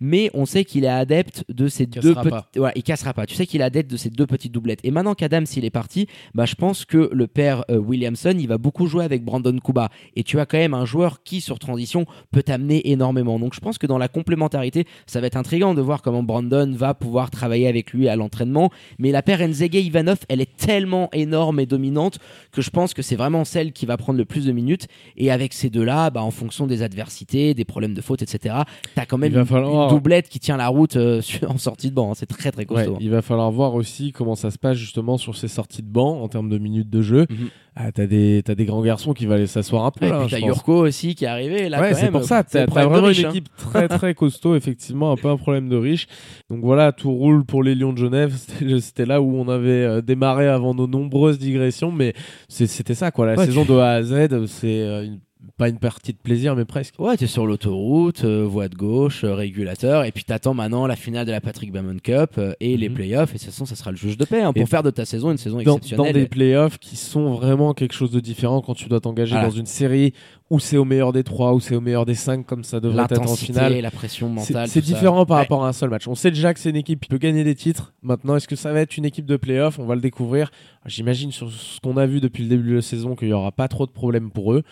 Mais 0.00 0.30
on 0.34 0.46
sait 0.46 0.64
qu'il 0.64 0.84
est 0.84 0.88
adepte 0.88 1.44
de 1.48 1.68
ces 1.68 1.86
deux 1.86 2.14
petites... 2.14 2.34
Voilà, 2.56 2.72
il 2.76 2.82
cassera 2.82 3.12
pas. 3.12 3.26
Tu 3.26 3.34
sais 3.34 3.46
qu'il 3.46 3.60
est 3.60 3.64
adepte 3.64 3.90
de 3.90 3.96
ces 3.96 4.10
deux 4.10 4.26
petites 4.26 4.52
doublettes. 4.52 4.80
Et 4.84 4.90
maintenant 4.90 5.14
qu'Adams 5.14 5.46
il 5.56 5.64
est 5.64 5.70
parti, 5.70 6.06
bah, 6.34 6.46
je 6.46 6.54
pense 6.54 6.84
que 6.84 7.10
le 7.12 7.26
père 7.26 7.64
euh, 7.70 7.78
Williamson, 7.78 8.34
il 8.38 8.48
va 8.48 8.58
beaucoup 8.58 8.86
jouer 8.86 9.04
avec 9.04 9.24
Brandon 9.24 9.56
Kuba. 9.58 9.90
Et 10.16 10.24
tu 10.24 10.40
as 10.40 10.46
quand 10.46 10.58
même 10.58 10.74
un 10.74 10.84
joueur 10.84 11.22
qui 11.22 11.40
sur 11.40 11.58
transition 11.58 12.06
peut 12.30 12.42
t'amener 12.42 12.90
énormément. 12.90 13.38
Donc 13.38 13.54
je 13.54 13.60
pense 13.60 13.78
que 13.78 13.86
dans 13.86 13.98
la 13.98 14.08
complémentarité, 14.08 14.86
ça 15.06 15.20
va 15.20 15.26
être 15.26 15.36
intriguant 15.36 15.74
de 15.74 15.80
voir 15.82 16.02
comment 16.02 16.22
Brandon 16.22 16.70
va 16.74 16.94
pouvoir 16.94 17.30
travailler 17.30 17.66
avec 17.68 17.92
lui 17.92 18.08
à 18.08 18.16
l'entraînement. 18.16 18.70
Mais 18.98 19.10
la 19.12 19.22
paire 19.22 19.40
Nzege-Ivanov, 19.46 20.18
elle 20.28 20.40
est 20.40 20.56
tellement 20.56 21.08
énorme 21.12 21.60
et 21.60 21.66
dominante 21.66 22.18
que 22.52 22.62
je 22.62 22.70
pense 22.70 22.94
que 22.94 23.02
c'est 23.02 23.16
vraiment 23.16 23.44
celle 23.44 23.72
qui 23.72 23.86
va 23.86 23.96
prendre 23.96 24.18
le 24.18 24.24
plus 24.24 24.44
de 24.46 24.52
minutes. 24.52 24.86
Et 25.16 25.30
avec 25.30 25.52
ces 25.52 25.70
deux-là, 25.70 26.10
bah, 26.10 26.22
en 26.22 26.30
fonction 26.30 26.66
des 26.66 26.82
adversités, 26.82 27.54
des 27.54 27.64
problèmes 27.64 27.94
de 27.94 28.00
faute, 28.00 28.22
etc., 28.22 28.56
t'as 28.94 29.06
quand 29.06 29.18
même 29.18 29.34
une, 29.34 29.44
falloir- 29.46 29.88
une 29.90 29.94
doublette 29.96 30.28
qui 30.28 30.38
tient 30.40 30.56
la 30.56 30.68
route 30.68 30.96
euh, 30.96 31.20
en 31.48 31.58
sortie 31.58 31.90
de 31.90 31.94
banc. 31.94 32.10
hein. 32.10 32.14
C'est 32.14 32.26
très 32.26 32.50
très 32.50 32.58
Ouais, 32.68 32.84
costaud. 32.84 32.96
il 33.00 33.10
va 33.10 33.22
falloir 33.22 33.50
voir 33.50 33.74
aussi 33.74 34.12
comment 34.12 34.34
ça 34.34 34.50
se 34.50 34.58
passe 34.58 34.76
justement 34.76 35.16
sur 35.18 35.36
ces 35.36 35.48
sorties 35.48 35.82
de 35.82 35.88
banc 35.88 36.20
en 36.22 36.28
termes 36.28 36.48
de 36.48 36.58
minutes 36.58 36.90
de 36.90 37.02
jeu 37.02 37.26
Mhm. 37.30 37.48
Ah, 37.80 37.92
t'as 37.92 38.06
des, 38.06 38.42
t'as 38.44 38.56
des 38.56 38.64
grands 38.64 38.82
garçons 38.82 39.12
qui 39.14 39.24
vont 39.26 39.34
aller 39.34 39.46
s'asseoir 39.46 39.84
un 39.84 39.92
peu 39.92 40.06
Et 40.06 40.08
là, 40.08 40.22
puis 40.26 40.30
t'as. 40.32 40.38
Yurko 40.44 40.84
aussi 40.86 41.14
qui 41.14 41.24
est 41.24 41.28
arrivé. 41.28 41.68
Là, 41.68 41.80
ouais, 41.80 41.94
c'est 41.94 42.10
pour 42.10 42.24
ça. 42.24 42.42
T'as 42.42 42.66
t'as 42.66 42.66
problème 42.66 42.88
de 42.88 42.92
vraiment 42.92 43.06
riche, 43.06 43.18
une 43.20 43.26
hein. 43.26 43.30
équipe 43.30 43.48
très 43.56 43.86
très 43.86 44.14
costaud, 44.14 44.56
effectivement, 44.56 45.12
un 45.12 45.16
peu 45.16 45.28
un 45.28 45.36
problème 45.36 45.68
de 45.68 45.76
riche. 45.76 46.08
Donc 46.50 46.60
voilà, 46.64 46.90
tout 46.90 47.12
roule 47.12 47.44
pour 47.44 47.62
les 47.62 47.76
Lions 47.76 47.92
de 47.92 47.98
Genève. 47.98 48.34
C'était 48.80 49.06
là 49.06 49.22
où 49.22 49.36
on 49.36 49.48
avait 49.48 49.68
euh, 49.84 50.00
démarré 50.02 50.48
avant 50.48 50.74
nos 50.74 50.88
nombreuses 50.88 51.38
digressions, 51.38 51.92
mais 51.92 52.14
c'était 52.48 52.94
ça 52.96 53.12
quoi. 53.12 53.26
La 53.26 53.36
Ouais, 53.36 53.46
saison 53.46 53.64
de 53.64 53.74
A 53.78 53.92
à 53.92 54.02
Z, 54.02 54.46
c'est 54.46 54.66
euh, 54.82 55.04
une- 55.04 55.20
pas 55.56 55.68
une 55.68 55.78
partie 55.78 56.12
de 56.12 56.18
plaisir, 56.18 56.54
mais 56.56 56.64
presque. 56.64 56.94
Ouais, 56.98 57.16
t'es 57.16 57.26
sur 57.26 57.46
l'autoroute, 57.46 58.24
euh, 58.24 58.44
voie 58.46 58.68
de 58.68 58.74
gauche, 58.76 59.24
euh, 59.24 59.34
régulateur, 59.34 60.04
et 60.04 60.12
puis 60.12 60.24
t'attends 60.24 60.54
maintenant 60.54 60.86
la 60.86 60.96
finale 60.96 61.26
de 61.26 61.32
la 61.32 61.40
Patrick 61.40 61.72
Bamon 61.72 61.96
Cup 62.02 62.32
euh, 62.38 62.52
et 62.60 62.76
les 62.76 62.88
Mhm. 62.88 62.94
playoffs, 62.94 63.30
et 63.30 63.34
de 63.34 63.38
toute 63.38 63.46
façon, 63.50 63.64
ça 63.66 63.74
sera 63.76 63.90
le 63.90 63.96
juge 63.96 64.16
de 64.16 64.24
paix 64.24 64.42
hein, 64.42 64.52
pour 64.52 64.62
Et 64.62 64.66
faire 64.66 64.82
de 64.82 64.90
ta 64.90 65.04
saison 65.04 65.30
une 65.30 65.38
saison 65.38 65.58
Dans, 65.58 65.64
dans 65.64 65.76
exceptionnelle. 65.78 66.12
des 66.14 66.26
playoffs 66.26 66.78
qui 66.78 66.96
sont 66.96 67.32
vraiment 67.32 67.74
quelque 67.74 67.94
chose 67.94 68.10
de 68.10 68.20
différent 68.20 68.60
quand 68.60 68.74
tu 68.74 68.88
dois 68.88 69.00
t'engager 69.00 69.32
Voilà. 69.32 69.48
dans 69.48 69.54
une 69.54 69.66
série 69.66 70.12
où 70.50 70.58
c'est 70.58 70.78
au 70.78 70.84
meilleur 70.86 71.12
des 71.12 71.24
trois, 71.24 71.52
où 71.52 71.60
c'est 71.60 71.76
au 71.76 71.80
meilleur 71.82 72.06
des 72.06 72.14
cinq, 72.14 72.46
comme 72.46 72.64
ça 72.64 72.80
devrait 72.80 73.04
être 73.04 73.20
en 73.20 73.36
finale. 73.36 73.78
la 73.82 73.90
pression 73.90 74.30
mentale. 74.30 74.66
c'est 74.68 74.80
ça. 74.80 74.86
différent 74.86 75.26
par 75.26 75.36
Ouais. 75.36 75.42
rapport 75.42 75.64
à 75.64 75.68
un 75.68 75.72
seul 75.74 75.90
match. 75.90 76.08
On 76.08 76.14
sait 76.14 76.30
déjà 76.30 76.54
que 76.54 76.60
c'est 76.60 76.70
une 76.70 76.76
équipe 76.76 77.00
qui 77.00 77.08
peut 77.08 77.18
gagner 77.18 77.44
des 77.44 77.54
titres. 77.54 77.92
Maintenant, 78.02 78.34
est-ce 78.36 78.48
que 78.48 78.56
ça 78.56 78.72
va 78.72 78.80
être 78.80 78.96
une 78.96 79.04
équipe 79.04 79.26
de 79.26 79.36
playoff 79.36 79.78
On 79.78 79.84
va 79.84 79.94
le 79.94 80.00
découvrir. 80.00 80.50
J'imagine 80.86 81.32
sur 81.32 81.50
ce 81.52 81.78
qu'on 81.80 81.98
a 81.98 82.06
vu 82.06 82.20
depuis 82.20 82.44
le 82.44 82.48
début 82.48 82.70
de 82.70 82.76
la 82.76 82.82
saison 82.82 83.14
qu'il 83.14 83.28
n'y 83.28 83.34
aura 83.34 83.52
pas 83.52 83.68
trop 83.68 83.84
de 83.84 83.90
problèmes 83.90 84.30
pour 84.30 84.54
eux. 84.54 84.62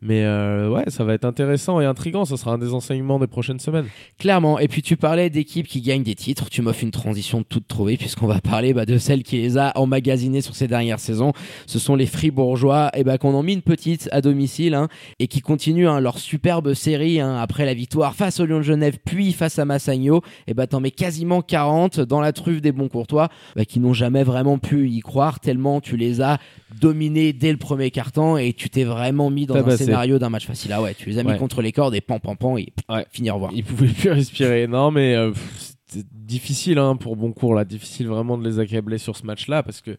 Mais 0.00 0.23
euh, 0.24 0.68
ouais, 0.68 0.84
ça 0.88 1.04
va 1.04 1.14
être 1.14 1.24
intéressant 1.24 1.80
et 1.80 1.84
intriguant. 1.84 2.24
Ça 2.24 2.36
sera 2.36 2.52
un 2.52 2.58
des 2.58 2.74
enseignements 2.74 3.18
des 3.18 3.26
prochaines 3.26 3.60
semaines. 3.60 3.86
Clairement. 4.18 4.58
Et 4.58 4.68
puis 4.68 4.82
tu 4.82 4.96
parlais 4.96 5.30
d'équipes 5.30 5.66
qui 5.66 5.80
gagnent 5.80 6.02
des 6.02 6.14
titres. 6.14 6.50
Tu 6.50 6.62
m'offres 6.62 6.82
une 6.82 6.90
transition 6.90 7.42
toute 7.42 7.66
trouvée 7.66 7.96
puisqu'on 7.96 8.26
va 8.26 8.40
parler 8.40 8.72
bah, 8.72 8.86
de 8.86 8.98
celle 8.98 9.22
qui 9.22 9.38
les 9.38 9.58
a 9.58 9.72
emmagasinées 9.76 10.40
sur 10.40 10.54
ces 10.54 10.68
dernières 10.68 11.00
saisons. 11.00 11.32
Ce 11.66 11.78
sont 11.78 11.96
les 11.96 12.06
Fribourgeois 12.06 12.90
et 12.94 13.04
bah, 13.04 13.18
qu'on 13.18 13.34
en 13.34 13.42
mis 13.42 13.54
une 13.54 13.62
petite 13.62 14.08
à 14.12 14.20
domicile 14.20 14.74
hein, 14.74 14.88
et 15.18 15.26
qui 15.26 15.40
continuent 15.40 15.88
hein, 15.88 16.00
leur 16.00 16.18
superbe 16.18 16.74
série 16.74 17.20
hein, 17.20 17.36
après 17.36 17.64
la 17.64 17.74
victoire 17.74 18.14
face 18.14 18.40
au 18.40 18.46
Lyon 18.46 18.58
de 18.58 18.62
Genève 18.62 18.98
puis 19.04 19.32
face 19.32 19.58
à 19.58 19.64
Massagno. 19.64 20.22
Et 20.46 20.54
bah 20.54 20.66
t'en 20.66 20.80
mets 20.80 20.90
quasiment 20.90 21.42
40 21.42 22.00
dans 22.00 22.20
la 22.20 22.32
truffe 22.32 22.60
des 22.60 22.72
bons 22.72 22.88
courtois 22.88 23.28
bah, 23.56 23.64
qui 23.64 23.80
n'ont 23.80 23.92
jamais 23.92 24.24
vraiment 24.24 24.58
pu 24.58 24.88
y 24.88 25.00
croire 25.00 25.40
tellement 25.40 25.80
tu 25.80 25.96
les 25.96 26.20
as 26.20 26.38
dominés 26.80 27.32
dès 27.32 27.50
le 27.52 27.58
premier 27.58 27.90
carton 27.90 28.36
et 28.36 28.52
tu 28.52 28.70
t'es 28.70 28.84
vraiment 28.84 29.30
mis 29.30 29.46
dans 29.46 29.56
un 29.56 29.76
scénario 29.76 30.18
d'un 30.18 30.28
match 30.30 30.46
facile. 30.46 30.72
Ah 30.72 30.82
ouais, 30.82 30.94
tu 30.94 31.08
les 31.08 31.18
as 31.18 31.22
mis 31.24 31.30
Ouais. 31.30 31.38
contre 31.38 31.62
les 31.62 31.72
cordes 31.72 31.94
et 31.94 32.00
pan 32.00 32.18
pan 32.18 32.36
pan 32.36 32.56
et 32.58 32.72
Ouais. 32.88 33.06
finir 33.10 33.38
voir. 33.38 33.50
Ils 33.54 33.64
pouvaient 33.64 33.88
plus 33.88 34.10
respirer. 34.10 34.66
Non, 34.66 34.90
mais 34.90 35.14
euh, 35.14 35.32
c'est 35.86 36.06
difficile 36.12 36.78
hein, 36.78 36.96
pour 36.96 37.16
Boncourt 37.16 37.54
là. 37.54 37.64
Difficile 37.64 38.08
vraiment 38.08 38.36
de 38.38 38.44
les 38.48 38.58
accabler 38.58 38.98
sur 38.98 39.16
ce 39.16 39.24
match-là 39.26 39.62
parce 39.62 39.80
que 39.80 39.96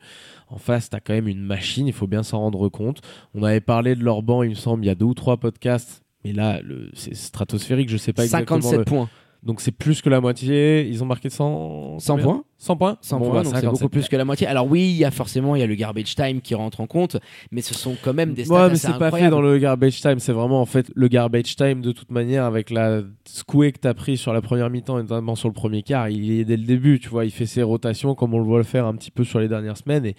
en 0.50 0.58
face, 0.58 0.90
t'as 0.90 1.00
quand 1.00 1.14
même 1.14 1.28
une 1.28 1.42
machine. 1.44 1.88
Il 1.88 1.94
faut 1.94 2.08
bien 2.08 2.24
s'en 2.24 2.40
rendre 2.40 2.70
compte. 2.70 3.02
On 3.34 3.44
avait 3.44 3.62
parlé 3.62 3.96
de 3.96 4.04
leur 4.04 4.22
banc, 4.24 4.44
il 4.44 4.50
me 4.50 4.56
semble, 4.56 4.84
il 4.84 4.88
y 4.88 4.92
a 4.92 4.96
deux 4.96 5.06
ou 5.06 5.14
trois 5.14 5.38
podcasts. 5.38 6.02
Mais 6.24 6.34
là, 6.34 6.60
le- 6.64 6.90
c'est 6.94 7.14
stratosphérique. 7.16 7.88
Je 7.90 7.98
sais 7.98 8.12
pas 8.14 8.24
exactement. 8.24 8.60
57 8.62 8.80
le- 8.80 8.86
points. 8.86 9.10
Donc 9.46 9.62
c'est 9.62 9.72
plus 9.72 10.02
que 10.02 10.10
la 10.10 10.20
moitié. 10.22 10.88
Ils 10.88 11.04
ont 11.04 11.06
marqué 11.06 11.30
100, 11.30 12.00
100 12.00 12.14
combien 12.14 12.26
points 12.26 12.44
100 12.58 12.78
points 12.78 12.98
100 13.02 13.20
Bon, 13.20 13.26
points, 13.26 13.34
bah, 13.36 13.42
c'est 13.44 13.50
57. 13.52 13.70
beaucoup 13.72 13.90
plus 13.90 14.08
que 14.08 14.16
la 14.16 14.26
moitié. 14.26 14.48
Alors 14.48 14.66
oui, 14.68 14.82
il 14.90 14.96
y 14.98 15.06
a 15.06 15.12
forcément 15.12 15.56
il 15.56 15.60
y 15.60 15.64
a 15.64 15.68
le 15.68 15.76
garbage 15.76 16.16
time 16.16 16.42
qui 16.42 16.56
rentre 16.56 16.82
en 16.82 16.88
compte, 16.88 17.18
mais 17.52 17.62
ce 17.62 17.76
sont 17.76 17.96
quand 18.04 18.14
même 18.16 18.34
des 18.34 18.46
stats 18.46 18.54
Ouais, 18.56 18.70
mais 18.72 18.76
c'est 18.76 18.98
pas 18.98 19.12
fait 19.12 19.30
dans 19.30 19.42
le 19.42 19.60
garbage 19.60 20.02
time. 20.02 20.18
C'est 20.18 20.32
vraiment 20.32 20.62
en 20.62 20.66
fait 20.66 20.92
le 20.96 21.08
garbage 21.10 21.56
time 21.56 21.82
de 21.82 21.92
toute 21.92 22.10
manière 22.10 22.44
avec 22.46 22.72
la 22.72 23.02
secouée 23.26 23.72
que 23.72 23.78
t'as 23.80 23.94
pris 23.94 24.18
sur 24.18 24.34
la 24.34 24.42
première 24.42 24.72
mi-temps 24.72 24.98
et 24.98 25.04
notamment 25.04 25.36
sur 25.36 25.48
le 25.48 25.54
premier 25.54 25.84
quart. 25.84 26.10
Il 26.10 26.32
est 26.32 26.44
dès 26.46 26.58
le 26.58 26.64
début, 26.64 27.00
tu 27.00 27.10
vois. 27.10 27.24
Il 27.26 27.32
fait 27.32 27.46
ses 27.46 27.62
rotations 27.62 28.16
comme 28.16 28.34
on 28.34 28.40
le 28.40 28.46
voit 28.46 28.58
le 28.58 28.64
faire 28.64 28.88
un 28.88 28.96
petit 28.96 29.12
peu 29.12 29.24
sur 29.24 29.40
les 29.40 29.48
dernières 29.48 29.78
semaines. 29.78 30.06
Et, 30.08 30.16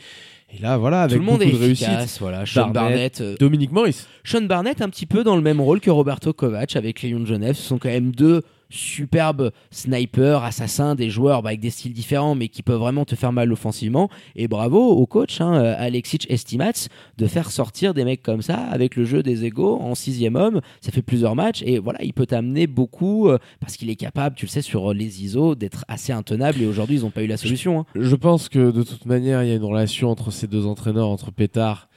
et 0.55 0.59
là, 0.63 0.77
voilà, 0.77 1.03
avec 1.03 1.15
Tout 1.17 1.19
le 1.25 1.27
monde 1.27 1.39
beaucoup 1.41 1.51
est 1.51 1.59
de 1.59 1.65
réussite. 1.65 1.89
efficace, 1.89 2.21
voilà. 2.21 2.47
Sean 2.47 2.69
Barnett. 2.69 2.75
Barnett, 2.75 3.21
euh, 3.23 3.35
Dominique 3.41 3.73
Morris. 3.73 4.07
Sean 4.23 4.43
Barnett 4.43 4.81
un 4.83 4.89
petit 4.89 5.07
peu 5.07 5.25
dans 5.25 5.35
le 5.35 5.43
même 5.43 5.61
rôle 5.61 5.81
que 5.81 5.91
Roberto 5.91 6.33
Kovac 6.33 6.77
avec 6.77 7.03
Léon 7.03 7.19
de 7.21 7.27
Genève. 7.27 7.57
Ce 7.57 7.63
sont 7.63 7.79
quand 7.79 7.89
même 7.89 8.13
deux 8.13 8.43
superbes 8.69 9.51
snipers, 9.71 10.43
assassins, 10.43 10.95
des 10.95 11.11
joueurs 11.11 11.43
bah, 11.43 11.51
avec 11.51 11.61
des 11.61 11.71
styles 11.71 11.93
différents 11.93 12.35
mais 12.35 12.49
qui 12.49 12.63
peuvent 12.63 12.81
vraiment 12.81 13.05
te 13.05 13.15
faire 13.15 13.33
mal 13.33 13.53
offensivement. 13.53 14.09
Et 14.35 14.49
bravo 14.49 14.81
au 14.81 15.07
coach 15.07 15.41
hein, 15.41 15.55
euh, 15.55 15.75
Alexic 15.79 16.27
Estimats 16.31 16.89
de 17.19 17.27
faire 17.27 17.51
sortir 17.51 17.95
des 17.95 18.05
mecs 18.05 18.23
comme 18.23 18.43
ça 18.43 18.57
avec 18.57 18.97
le 18.97 19.05
jeu 19.05 19.23
des 19.23 19.45
égaux 19.45 19.79
en 19.81 19.95
sixième 19.95 20.37
homme. 20.37 20.61
Ça 20.81 20.93
fait 20.93 21.03
plusieurs 21.03 21.35
matchs 21.35 21.63
et 21.65 21.79
voilà, 21.79 22.03
il 22.03 22.13
peut 22.13 22.27
t'amener 22.27 22.67
beaucoup 22.67 23.29
euh, 23.29 23.39
parce 23.61 23.77
qu'il 23.77 23.91
est 23.91 23.97
capable, 23.97 24.37
tu 24.37 24.47
le 24.47 24.51
sais, 24.51 24.63
sur 24.63 24.93
les 24.93 25.23
ISO 25.25 25.55
d'être 25.55 25.85
assez 25.89 26.13
intenable 26.13 26.61
et 26.61 26.67
aujourd'hui 26.67 26.97
ils 26.97 27.03
n'ont 27.03 27.11
pas 27.11 27.23
eu 27.23 27.27
la 27.27 27.37
solution. 27.37 27.81
hein. 27.81 27.87
Je 27.95 28.15
pense 28.17 28.49
que 28.49 28.71
de 28.71 28.83
toute 28.83 29.07
manière, 29.07 29.43
il 29.43 29.49
y 29.49 29.53
a 29.53 29.55
une 29.55 29.65
relation 29.65 30.11
entre 30.11 30.31
ces 30.31 30.47
deux 30.47 30.67
entraîneurs, 30.67 31.09
entre 31.09 31.31
Pétard 31.31 31.89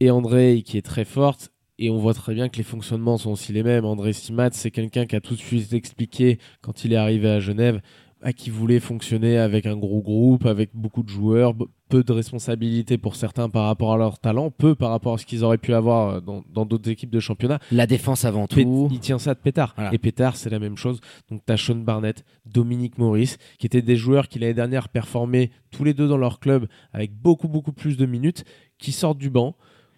et 0.00 0.10
André, 0.10 0.62
qui 0.64 0.76
est 0.78 0.82
très 0.82 1.04
forte. 1.04 1.50
Et 1.78 1.90
on 1.90 1.98
voit 1.98 2.14
très 2.14 2.34
bien 2.34 2.48
que 2.48 2.56
les 2.56 2.62
fonctionnements 2.62 3.18
sont 3.18 3.32
aussi 3.32 3.52
les 3.52 3.62
mêmes. 3.62 3.84
André 3.84 4.12
Stimat, 4.12 4.50
c'est 4.52 4.70
quelqu'un 4.70 5.06
qui 5.06 5.16
a 5.16 5.20
tout 5.20 5.34
de 5.34 5.40
suite 5.40 5.72
expliqué 5.72 6.38
quand 6.60 6.84
il 6.84 6.92
est 6.92 6.96
arrivé 6.96 7.28
à 7.28 7.40
Genève 7.40 7.80
bah, 8.24 8.32
qu'il 8.32 8.52
voulait 8.52 8.80
fonctionner 8.80 9.36
avec 9.36 9.66
un 9.66 9.76
gros 9.76 10.00
groupe, 10.00 10.46
avec 10.46 10.70
beaucoup 10.72 11.02
de 11.02 11.10
joueurs, 11.10 11.52
peu 11.90 12.02
de 12.02 12.12
responsabilités 12.12 12.96
pour 12.96 13.16
certains 13.16 13.50
par 13.50 13.66
rapport 13.66 13.92
à 13.92 13.98
leur 13.98 14.18
talent, 14.18 14.50
peu 14.50 14.74
par 14.74 14.90
rapport 14.90 15.14
à 15.14 15.18
ce 15.18 15.26
qu'ils 15.26 15.44
auraient 15.44 15.58
pu 15.58 15.74
avoir 15.74 16.08
euh, 16.08 16.20
dans 16.20 16.64
d'autres 16.64 16.88
équipes 16.88 17.10
de 17.10 17.20
championnat. 17.20 17.58
La 17.70 17.86
défense 17.86 18.24
avant 18.24 18.46
tout. 18.46 18.88
il 18.90 18.98
tient 18.98 19.18
ça 19.18 19.34
de 19.34 19.40
Pétard. 19.40 19.74
Voilà. 19.76 19.92
Et 19.92 19.98
Pétard, 19.98 20.36
c'est 20.36 20.48
la 20.48 20.58
même 20.58 20.78
chose. 20.78 21.02
Donc, 21.30 21.42
tu 21.46 21.52
as 21.52 21.58
Sean 21.58 21.74
Barnett, 21.74 22.24
Dominique 22.46 22.96
Maurice, 22.96 23.36
qui 23.58 23.66
étaient 23.66 23.82
des 23.82 23.96
joueurs 23.96 24.28
qui 24.28 24.38
l'année 24.38 24.54
dernière 24.54 24.88
performaient 24.88 25.50
tous 25.70 25.84
les 25.84 25.92
deux 25.92 26.08
dans 26.08 26.16
leur 26.16 26.40
club 26.40 26.66
avec 26.94 27.12
beaucoup, 27.12 27.48
beaucoup 27.48 27.72
plus 27.72 27.98
de 27.98 28.06
minutes, 28.06 28.44
qui 28.78 28.92
sortent 28.92 29.18
du 29.18 29.28
banc, 29.28 29.54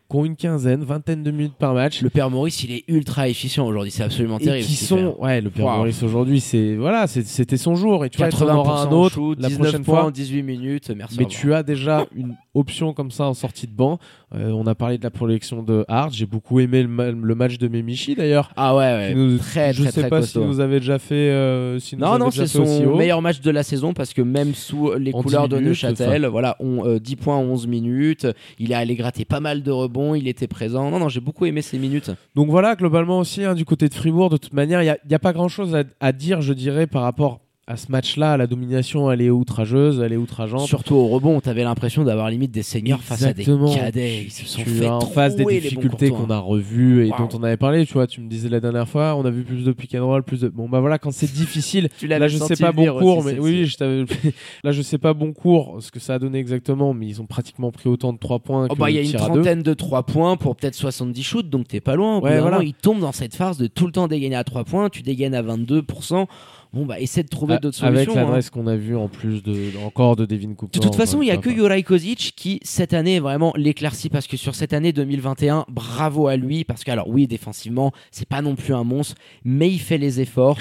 qui 0.09 0.17
ont 0.17 0.25
une 0.25 0.37
quinzaine, 0.37 0.83
vingtaine 0.85 1.23
de 1.23 1.31
minutes 1.31 1.55
par 1.59 1.75
match. 1.75 2.01
Le 2.03 2.11
père 2.11 2.31
Maurice, 2.31 2.63
il 2.65 2.73
est 2.73 2.85
ultra 2.89 3.29
efficient 3.29 3.67
aujourd'hui, 3.67 3.91
c'est 3.91 4.03
absolument 4.05 4.39
et 4.39 4.45
terrible. 4.45 4.67
qui 4.67 4.77
fait. 4.77 4.85
sont, 4.85 5.17
ouais, 5.21 5.41
le 5.41 5.51
père. 5.51 5.65
Maurice 5.67 6.03
aujourd'hui, 6.03 6.41
c'est 6.41 6.75
voilà, 6.77 7.07
c'était 7.07 7.57
son 7.57 7.75
jour. 7.75 8.05
Et 8.05 8.11
tu 8.11 8.19
vois, 8.19 8.29
tu 8.29 8.37
en 8.37 8.47
80% 8.47 8.55
auras 8.57 8.87
un 8.87 8.91
autre 8.93 9.15
shoot, 9.15 9.39
la 9.41 9.49
19 9.49 9.63
prochaine 9.69 9.85
points 9.85 9.99
fois. 10.01 10.07
en 10.07 10.11
18 10.11 10.43
minutes. 10.43 10.91
Merci. 10.97 11.17
Mais 11.19 11.25
tu 11.27 11.53
as 11.55 11.63
déjà 11.63 12.07
une 12.15 12.35
option 12.55 12.93
comme 12.95 13.11
ça 13.11 13.25
en 13.25 13.35
sortie 13.35 13.67
de 13.67 13.73
banc. 13.73 13.99
Euh, 14.35 14.51
on 14.51 14.67
a 14.67 14.75
parlé 14.75 14.99
de 14.99 15.03
la 15.05 15.11
projection 15.11 15.63
de 15.63 15.85
Hart. 15.89 16.13
J'ai 16.13 16.27
beaucoup 16.27 16.59
aimé 16.61 16.83
le, 16.83 16.89
ma- 16.89 17.11
le 17.11 17.35
match 17.35 17.59
de 17.59 17.69
Memichi 17.69 18.15
d'ailleurs. 18.15 18.51
Ah 18.57 18.75
ouais, 18.77 18.83
ouais. 18.83 19.15
Nous- 19.15 19.39
très, 19.39 19.73
je 19.73 19.83
très, 19.83 19.93
sais 19.93 20.01
très 20.03 20.11
pas 20.11 20.21
costaud. 20.21 20.41
si 20.43 20.47
vous 20.47 20.61
avez 20.61 20.81
déjà 20.81 20.99
fait. 20.99 21.15
euh, 21.15 21.79
si 21.79 21.97
nous 21.97 22.03
Non, 22.05 22.19
non, 22.19 22.31
c'est 22.31 22.47
son 22.47 22.97
meilleur 22.97 23.23
match 23.23 23.41
de 23.41 23.51
la 23.51 23.63
saison 23.63 23.93
parce 23.93 24.13
que 24.15 24.23
même 24.23 24.55
sous 24.55 24.93
les 24.95 25.13
En 25.15 25.23
couleurs 25.23 25.49
10 25.49 25.55
de 25.57 25.61
Neuchâtel, 25.61 26.27
voilà, 26.27 26.57
on, 26.61 26.85
euh, 26.87 26.99
10 26.99 27.17
points 27.17 27.37
en 27.37 27.43
11 27.45 27.67
minutes. 27.67 28.27
Il 28.59 28.73
est 28.73 28.75
allé 28.75 28.95
gratter 28.95 29.25
pas 29.25 29.41
mal 29.41 29.63
de 29.63 29.71
rebonds, 29.71 29.96
il 30.15 30.29
était 30.29 30.47
présent. 30.47 30.91
Non, 30.91 30.99
non, 30.99 31.09
j'ai 31.09 31.21
beaucoup 31.21 31.47
aimé 31.47 31.63
ces 31.63 31.79
minutes. 31.79 32.11
Donc 32.35 32.51
voilà, 32.51 32.77
globalement 32.77 33.19
aussi, 33.19 33.45
hein, 33.45 33.55
du 33.55 33.65
côté 33.65 33.89
de 33.89 33.95
Fribourg, 33.95 34.31
de 34.31 34.37
toute 34.37 34.53
manière, 34.53 34.83
il 34.83 34.97
n'y 35.09 35.15
a, 35.15 35.19
pas 35.19 35.33
grand-chose 35.33 35.75
à, 35.75 35.85
à 36.01 36.13
dire, 36.13 36.41
je 36.41 36.53
dirais, 36.53 36.87
par 36.87 37.03
rapport 37.03 37.46
à 37.69 37.77
ce 37.77 37.91
match-là. 37.91 38.37
La 38.37 38.47
domination, 38.47 39.11
elle 39.11 39.21
est 39.21 39.31
outrageuse, 39.31 40.01
elle 40.01 40.13
est 40.13 40.17
outrageante. 40.17 40.67
Surtout 40.69 40.95
au 40.95 41.09
rebond, 41.09 41.41
t'avais 41.41 41.65
l'impression 41.65 42.05
d'avoir 42.05 42.31
limite 42.31 42.53
des 42.53 42.63
seigneurs 42.63 43.01
face 43.01 43.25
à 43.25 43.31
Exactement. 43.31 43.69
des 43.73 43.81
cadets. 43.81 44.23
Ils 44.25 44.31
se 44.31 44.47
sont 44.47 44.63
tu 44.63 44.71
fait 44.71 44.87
as 44.87 44.95
en 44.95 45.01
face 45.01 45.35
des 45.35 45.45
difficultés 45.45 46.11
qu'on 46.11 46.31
a 46.31 46.39
revues 46.39 47.07
et 47.07 47.11
dont 47.11 47.29
on 47.35 47.43
avait 47.43 47.57
parlé. 47.57 47.85
Tu 47.85 47.95
vois, 47.95 48.07
tu 48.07 48.21
me 48.21 48.29
disais 48.29 48.49
la 48.49 48.61
dernière 48.61 48.89
fois, 48.89 49.17
on 49.17 49.25
a 49.25 49.31
vu 49.31 49.43
plus 49.43 49.65
de 49.65 49.73
pick 49.73 49.95
and 49.97 50.07
roll, 50.07 50.23
plus 50.23 50.43
de. 50.43 50.49
Bon, 50.49 50.69
bah 50.69 50.79
voilà, 50.81 50.99
quand 50.99 51.11
c'est 51.13 51.33
difficile. 51.33 51.89
Tu 51.99 52.07
Là, 52.07 52.29
je 52.29 52.39
sais 52.39 52.55
pas 52.57 52.71
bon 52.71 52.87
cours, 52.99 53.19
aussi, 53.19 53.35
mais 53.35 53.41
oui, 53.41 53.67
je 53.67 53.77
t'avais- 53.77 54.05
là, 54.65 54.71
je 54.71 54.83
sais 54.83 54.99
pas 54.99 55.13
bon 55.13 55.33
cours 55.33 55.79
ce 55.81 55.91
que 55.91 55.99
ça 55.99 56.15
a 56.15 56.19
donné 56.21 56.39
exactement, 56.39 56.95
mais 56.95 57.07
ils 57.09 57.21
ont 57.21 57.27
pratiquement 57.27 57.73
pris 57.73 57.89
autant 57.89 58.13
de 58.13 58.19
3 58.19 58.39
points. 58.39 58.69
Oh 58.71 58.77
bah, 58.77 58.91
il 58.91 58.97
y 58.97 58.99
a 58.99 59.03
une 59.03 59.13
trentaine 59.13 59.63
de 59.63 59.75
3 59.75 60.05
points 60.05 60.37
pour 60.37 60.55
peut-être 60.55 60.77
70 60.77 61.23
shoots, 61.25 61.51
donc 61.51 61.67
t'es 61.67 61.81
pas 61.81 61.97
loin. 61.97 62.21
Ouais, 62.21 62.39
voilà. 62.39 62.59
moment, 62.59 62.61
il 62.61 62.75
tombe 62.75 63.01
dans 63.01 63.11
cette 63.13 63.35
phase 63.35 63.59
de 63.59 63.67
tout 63.67 63.87
le 63.87 63.93
temps 63.93 64.07
dégainer 64.07 64.37
à 64.37 64.45
3 64.45 64.63
points, 64.63 64.89
tu 64.89 65.03
dégaines 65.03 65.35
à 65.35 65.43
22%. 65.43 66.27
Bon, 66.73 66.85
bah, 66.85 67.01
essaie 67.01 67.23
de 67.23 67.29
trouver 67.29 67.59
d'autres 67.59 67.77
solutions. 67.77 68.13
Avec 68.13 68.17
hein. 68.17 68.27
l'adresse 68.27 68.51
qu'on 68.51 68.67
a 68.67 68.77
vue 68.77 68.97
en 68.97 69.09
plus 69.09 69.43
de 69.43 69.73
encore 69.85 70.17
de 70.17 70.27
Devin 70.27 70.55
Cooper. 70.55 70.79
De 70.79 70.83
toute 70.83 70.95
façon, 70.95 71.23
il 71.23 71.29
y 71.29 71.31
a 71.31 71.37
que 71.37 71.51
Juraj 71.51 71.83
Kozic 71.83 72.35
qui 72.37 72.61
cette 72.63 72.95
année 72.95 73.17
est 73.17 73.21
vraiment 73.21 73.53
l'éclaircie 73.57 74.09
parce 74.09 74.27
que 74.27 74.37
sur 74.37 74.55
cette 74.55 74.73
année 74.73 74.93
2021, 74.93 75.67
bravo 75.69 76.29
à 76.29 76.37
lui 76.37 76.65
parce 76.65 76.85
que 76.85 76.91
alors 76.91 77.09
oui, 77.09 77.27
défensivement, 77.27 77.93
c'est 78.11 78.29
pas 78.29 78.43
non 78.43 78.57
plus 78.57 78.75
un 78.75 78.85
monstre, 78.85 79.15
mais 79.45 79.71
il 79.71 79.79
fait 79.81 79.99
les 79.99 80.21
efforts. 80.21 80.59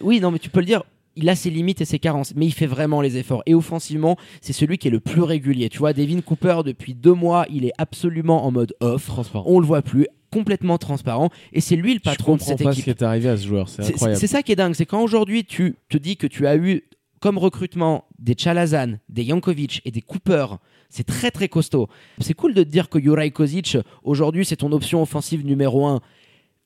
Oui, 0.00 0.20
non, 0.20 0.30
mais 0.30 0.38
tu 0.38 0.50
peux 0.50 0.60
le 0.60 0.66
dire. 0.66 0.82
Il 1.20 1.28
a 1.28 1.34
ses 1.34 1.50
limites 1.50 1.80
et 1.80 1.84
ses 1.84 1.98
carences, 1.98 2.32
mais 2.36 2.46
il 2.46 2.52
fait 2.52 2.66
vraiment 2.66 3.00
les 3.00 3.16
efforts. 3.16 3.42
Et 3.46 3.54
offensivement, 3.54 4.16
c'est 4.40 4.52
celui 4.52 4.78
qui 4.78 4.86
est 4.88 4.90
le 4.92 5.00
plus 5.00 5.22
régulier. 5.22 5.68
Tu 5.68 5.78
vois, 5.78 5.92
Devin 5.92 6.20
Cooper, 6.20 6.60
depuis 6.64 6.94
deux 6.94 7.12
mois, 7.14 7.44
il 7.52 7.64
est 7.64 7.72
absolument 7.76 8.46
en 8.46 8.50
mode 8.52 8.74
off. 8.80 9.06
transparent. 9.06 9.44
On 9.46 9.58
le 9.58 9.66
voit 9.66 9.82
plus, 9.82 10.06
complètement 10.30 10.78
transparent. 10.78 11.30
Et 11.52 11.60
c'est 11.60 11.74
lui 11.76 11.94
le 11.94 12.00
patron 12.00 12.36
de 12.36 12.40
cette 12.40 12.62
pas 12.62 12.70
équipe. 12.70 12.80
ce 12.80 12.84
qui 12.84 12.90
est 12.90 13.02
arrivé 13.02 13.28
à 13.28 13.36
ce 13.36 13.46
joueur, 13.46 13.68
c'est 13.68 13.82
C'est- 13.82 13.94
incroyable. 13.94 14.20
C'est 14.20 14.26
ça 14.26 14.42
qui 14.42 14.52
est 14.52 14.56
dingue, 14.56 14.74
c'est 14.74 14.86
quand 14.86 15.02
aujourd'hui 15.02 15.44
tu 15.44 15.76
te 15.88 15.96
dis 15.98 16.16
que 16.16 16.26
tu 16.26 16.46
as 16.46 16.56
eu 16.56 16.82
comme 17.20 17.36
recrutement 17.36 18.04
des 18.20 18.34
Chalazan, 18.38 18.98
des 19.08 19.24
Jankovic 19.24 19.80
et 19.84 19.90
des 19.90 20.02
Cooper, 20.02 20.46
c'est 20.88 21.04
très 21.06 21.30
très 21.32 21.48
costaud. 21.48 21.88
C'est 22.20 22.34
cool 22.34 22.54
de 22.54 22.62
te 22.62 22.68
dire 22.68 22.88
que 22.88 23.00
Juraj 23.00 23.32
Kozic, 23.32 23.76
aujourd'hui, 24.04 24.44
c'est 24.44 24.56
ton 24.56 24.70
option 24.72 25.02
offensive 25.02 25.44
numéro 25.44 25.86
1. 25.86 26.00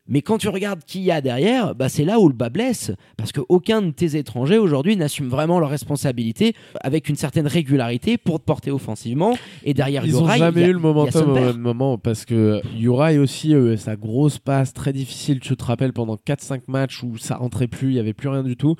Mais 0.09 0.21
quand 0.21 0.39
tu 0.39 0.49
regardes 0.49 0.83
qui 0.85 1.01
y 1.01 1.11
a 1.13 1.21
derrière, 1.21 1.75
bah 1.77 1.89
c'est 1.89 2.05
là 2.05 2.19
où 2.19 2.29
le 2.29 2.35
bas 2.35 2.49
blesse. 2.51 2.91
Parce 3.17 3.31
qu'aucun 3.31 3.83
de 3.83 3.91
tes 3.93 4.17
étrangers 4.17 4.59
aujourd'hui 4.59 4.97
n'assume 4.97 5.29
vraiment 5.29 5.61
leurs 5.61 5.71
responsabilités 5.71 6.55
avec 6.81 7.09
une 7.09 7.15
certaine 7.17 7.47
régularité 7.47 8.19
pour 8.19 8.41
te 8.41 8.45
porter 8.45 8.71
offensivement. 8.73 9.37
Et 9.63 9.75
derrière 9.75 10.05
Ils 10.05 10.17
ont 10.17 10.21
Juraj, 10.25 10.39
jamais 10.41 10.61
il 10.61 10.65
y 10.65 10.67
a- 10.67 10.71
eu 10.71 10.73
le 10.73 10.79
momentum 10.81 11.31
au 11.31 11.35
même 11.35 11.59
moment 11.59 11.99
parce 11.99 12.25
que 12.25 12.61
Uri 12.81 13.19
aussi 13.19 13.55
euh, 13.55 13.77
sa 13.77 13.95
grosse 13.97 14.39
passe 14.41 14.73
très 14.73 14.93
difficile, 14.93 15.39
tu 15.39 15.57
te 15.57 15.65
rappelles 15.65 15.93
pendant 15.93 16.17
4-5 16.17 16.63
matchs 16.67 17.03
où 17.05 17.17
ça 17.17 17.37
rentrait 17.37 17.69
plus, 17.69 17.91
il 17.91 17.95
y 17.95 18.01
avait 18.01 18.13
plus 18.13 18.29
rien 18.29 18.43
du 18.43 18.57
tout. 18.57 18.75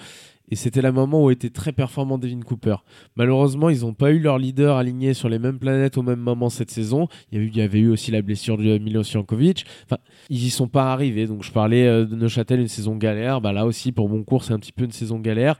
Et 0.53 0.55
c'était 0.55 0.83
le 0.83 0.93
moment 0.93 1.25
où 1.25 1.31
était 1.31 1.49
très 1.49 1.73
performant 1.73 2.19
Devin 2.19 2.41
Cooper. 2.41 2.77
Malheureusement, 3.17 3.71
ils 3.71 3.81
n'ont 3.81 3.95
pas 3.95 4.11
eu 4.11 4.19
leur 4.19 4.37
leader 4.37 4.77
aligné 4.77 5.15
sur 5.15 5.31
les 5.31 5.39
mêmes 5.39 5.59
planètes 5.59 5.97
au 5.97 6.03
même 6.03 6.21
moment 6.21 6.51
cette 6.51 6.71
saison. 6.71 7.09
Il 7.31 7.57
y 7.57 7.63
avait 7.63 7.79
eu 7.79 7.89
aussi 7.89 8.11
la 8.11 8.21
blessure 8.21 8.59
de 8.59 8.77
Milos 8.77 9.05
Jankovic. 9.05 9.65
Enfin, 9.87 9.97
ils 10.29 10.45
y 10.45 10.51
sont 10.51 10.69
pas 10.69 10.93
arrivés. 10.93 11.27
Donc 11.27 11.43
je 11.43 11.51
parlais 11.51 11.87
euh, 11.87 12.05
de 12.05 12.15
Neuchâtel, 12.17 12.61
une 12.61 12.69
saison 12.69 12.97
galère. 12.97 13.41
Bah, 13.41 13.55
là 13.55 13.65
aussi, 13.65 13.93
pour 13.93 14.11
Boncourt, 14.11 14.45
c'est 14.45 14.53
un 14.53 14.59
petit 14.59 14.73
peu 14.73 14.85
une 14.85 14.93
saison 14.93 15.19
galère. 15.21 15.59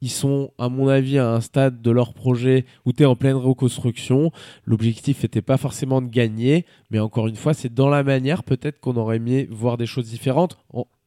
Ils 0.00 0.08
sont, 0.08 0.54
à 0.56 0.70
mon 0.70 0.88
avis, 0.88 1.18
à 1.18 1.28
un 1.28 1.42
stade 1.42 1.82
de 1.82 1.90
leur 1.90 2.14
projet 2.14 2.64
où 2.86 2.94
tu 2.94 3.02
es 3.02 3.06
en 3.06 3.16
pleine 3.16 3.36
reconstruction. 3.36 4.32
L'objectif 4.64 5.22
n'était 5.22 5.42
pas 5.42 5.58
forcément 5.58 6.00
de 6.00 6.08
gagner, 6.08 6.64
mais 6.90 6.98
encore 6.98 7.26
une 7.26 7.36
fois, 7.36 7.52
c'est 7.52 7.74
dans 7.74 7.90
la 7.90 8.02
manière 8.02 8.42
peut-être 8.42 8.80
qu'on 8.80 8.96
aurait 8.96 9.16
aimé 9.16 9.46
voir 9.50 9.76
des 9.76 9.84
choses 9.84 10.08
différentes. 10.08 10.56